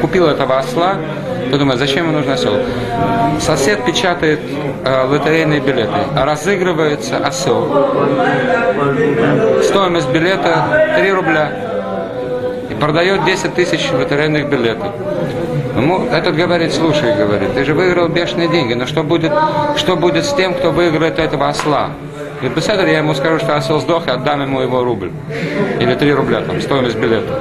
Купил 0.00 0.26
этого 0.26 0.58
осла. 0.58 0.96
Ты 1.50 1.58
думаешь, 1.58 1.78
зачем 1.78 2.06
ему 2.06 2.18
нужен 2.18 2.32
осел? 2.32 2.54
Сосед 3.40 3.84
печатает 3.84 4.40
э, 4.84 5.04
лотерейные 5.06 5.60
билеты, 5.60 5.92
разыгрывается 6.16 7.18
осел. 7.18 7.68
Стоимость 9.62 10.10
билета 10.10 10.94
3 10.96 11.12
рубля 11.12 11.75
продает 12.80 13.24
10 13.24 13.54
тысяч 13.54 13.90
лотерейных 13.92 14.48
билетов. 14.48 14.92
Ему 15.76 16.06
этот 16.10 16.34
говорит, 16.36 16.72
слушай, 16.72 17.14
говорит, 17.14 17.54
ты 17.54 17.64
же 17.64 17.74
выиграл 17.74 18.08
бешеные 18.08 18.48
деньги, 18.48 18.74
но 18.74 18.86
что 18.86 19.02
будет, 19.02 19.32
что 19.76 19.96
будет 19.96 20.24
с 20.24 20.32
тем, 20.32 20.54
кто 20.54 20.70
выиграет 20.70 21.18
этого 21.18 21.48
осла? 21.48 21.90
Говорит, 22.36 22.56
беседер, 22.56 22.86
я 22.86 22.98
ему 22.98 23.14
скажу, 23.14 23.38
что 23.38 23.56
осел 23.56 23.80
сдох, 23.80 24.06
и 24.06 24.10
отдам 24.10 24.42
ему 24.42 24.60
его 24.60 24.84
рубль. 24.84 25.10
Или 25.80 25.94
3 25.94 26.12
рубля, 26.14 26.40
там, 26.40 26.60
стоимость 26.60 26.96
билета. 26.96 27.40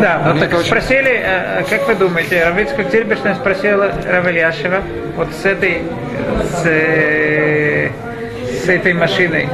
Да, 0.00 0.32
ну 0.34 0.40
так 0.40 0.52
очень- 0.52 0.66
спросили, 0.66 1.22
э, 1.24 1.62
как 1.68 1.86
вы 1.88 1.94
думаете, 1.94 2.44
Равицкая 2.44 2.84
Тильбешна 2.84 3.34
спросила 3.34 3.90
Равельяшева 4.06 4.82
вот 5.16 5.28
с 5.32 5.44
этой, 5.44 5.82
с, 6.42 6.66
э, 6.66 7.88
с 8.64 8.68
этой 8.68 8.92
машиной. 8.92 9.48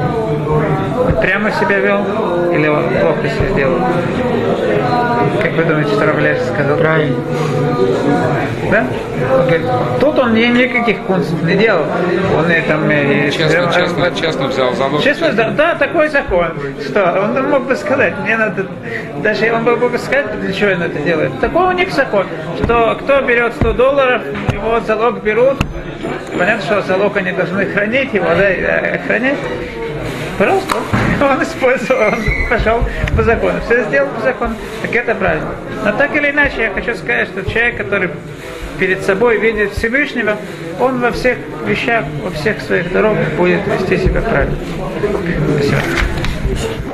Он 1.40 1.46
прямо 1.46 1.52
себя 1.52 1.78
вел 1.78 2.04
или 2.52 2.68
он 2.68 2.84
плохо 3.00 3.28
себя 3.28 3.48
сделал? 3.52 3.78
Как 5.42 5.52
вы 5.52 5.64
думаете, 5.64 5.90
что 5.92 6.04
Равельяшев 6.06 6.44
сказал? 6.48 6.76
Правильно. 6.76 7.16
Да? 8.70 8.84
Он 9.32 9.40
говорит, 9.46 9.66
тут 10.00 10.18
он 10.18 10.34
ни- 10.34 10.44
никаких 10.46 11.00
кунстов 11.04 11.42
не 11.42 11.54
делал. 11.54 11.84
Он 12.36 12.50
и 12.50 12.60
там... 12.60 12.88
э, 12.90 13.30
Честно, 13.30 13.56
э, 13.70 13.72
честно, 13.74 14.04
э, 14.04 14.14
честно 14.20 14.46
взял 14.48 14.74
залог. 14.74 15.02
Честно, 15.02 15.32
да, 15.32 15.48
да, 15.50 15.74
такой 15.76 16.08
закон. 16.08 16.48
Что? 16.84 17.22
Он 17.22 17.50
мог 17.50 17.62
бы 17.64 17.74
сказать, 17.74 18.12
мне 18.22 18.36
надо, 18.36 18.66
даже 19.22 19.50
он 19.50 19.62
мог 19.64 19.78
бы 19.80 19.98
сказать, 19.98 20.38
для 20.42 20.52
чего 20.52 20.72
он 20.72 20.82
это 20.82 20.98
делает. 20.98 21.40
Такой 21.40 21.68
у 21.68 21.72
них 21.72 21.90
закон, 21.92 22.26
что 22.62 22.98
кто 23.00 23.22
берет 23.22 23.54
100 23.54 23.72
долларов, 23.72 24.22
его 24.52 24.78
залог 24.80 25.22
берут. 25.22 25.56
Понятно, 26.38 26.62
что 26.62 26.82
залог 26.82 27.16
они 27.16 27.32
должны 27.32 27.64
хранить, 27.64 28.12
его 28.12 28.26
да, 28.26 28.42
э, 28.50 28.98
хранять. 29.06 29.38
Пожалуйста, 30.38 30.76
он 31.26 31.42
использовал, 31.42 32.08
он 32.08 32.48
пошел 32.48 32.80
по 33.16 33.22
закону. 33.22 33.60
Все 33.66 33.84
сделал 33.84 34.08
по 34.10 34.20
закону. 34.20 34.54
Так 34.82 34.94
это 34.94 35.14
правильно. 35.14 35.50
Но 35.84 35.92
так 35.92 36.14
или 36.16 36.30
иначе, 36.30 36.62
я 36.62 36.70
хочу 36.70 36.94
сказать, 36.94 37.28
что 37.28 37.42
человек, 37.50 37.76
который 37.76 38.10
перед 38.78 39.02
собой 39.02 39.38
видит 39.38 39.72
Всевышнего, 39.72 40.36
он 40.78 41.00
во 41.00 41.12
всех 41.12 41.38
вещах, 41.66 42.04
во 42.24 42.30
всех 42.30 42.60
своих 42.62 42.92
дорогах 42.92 43.28
будет 43.36 43.60
вести 43.66 43.98
себя 43.98 44.22
правильно. 44.22 44.56
Спасибо. 45.58 46.86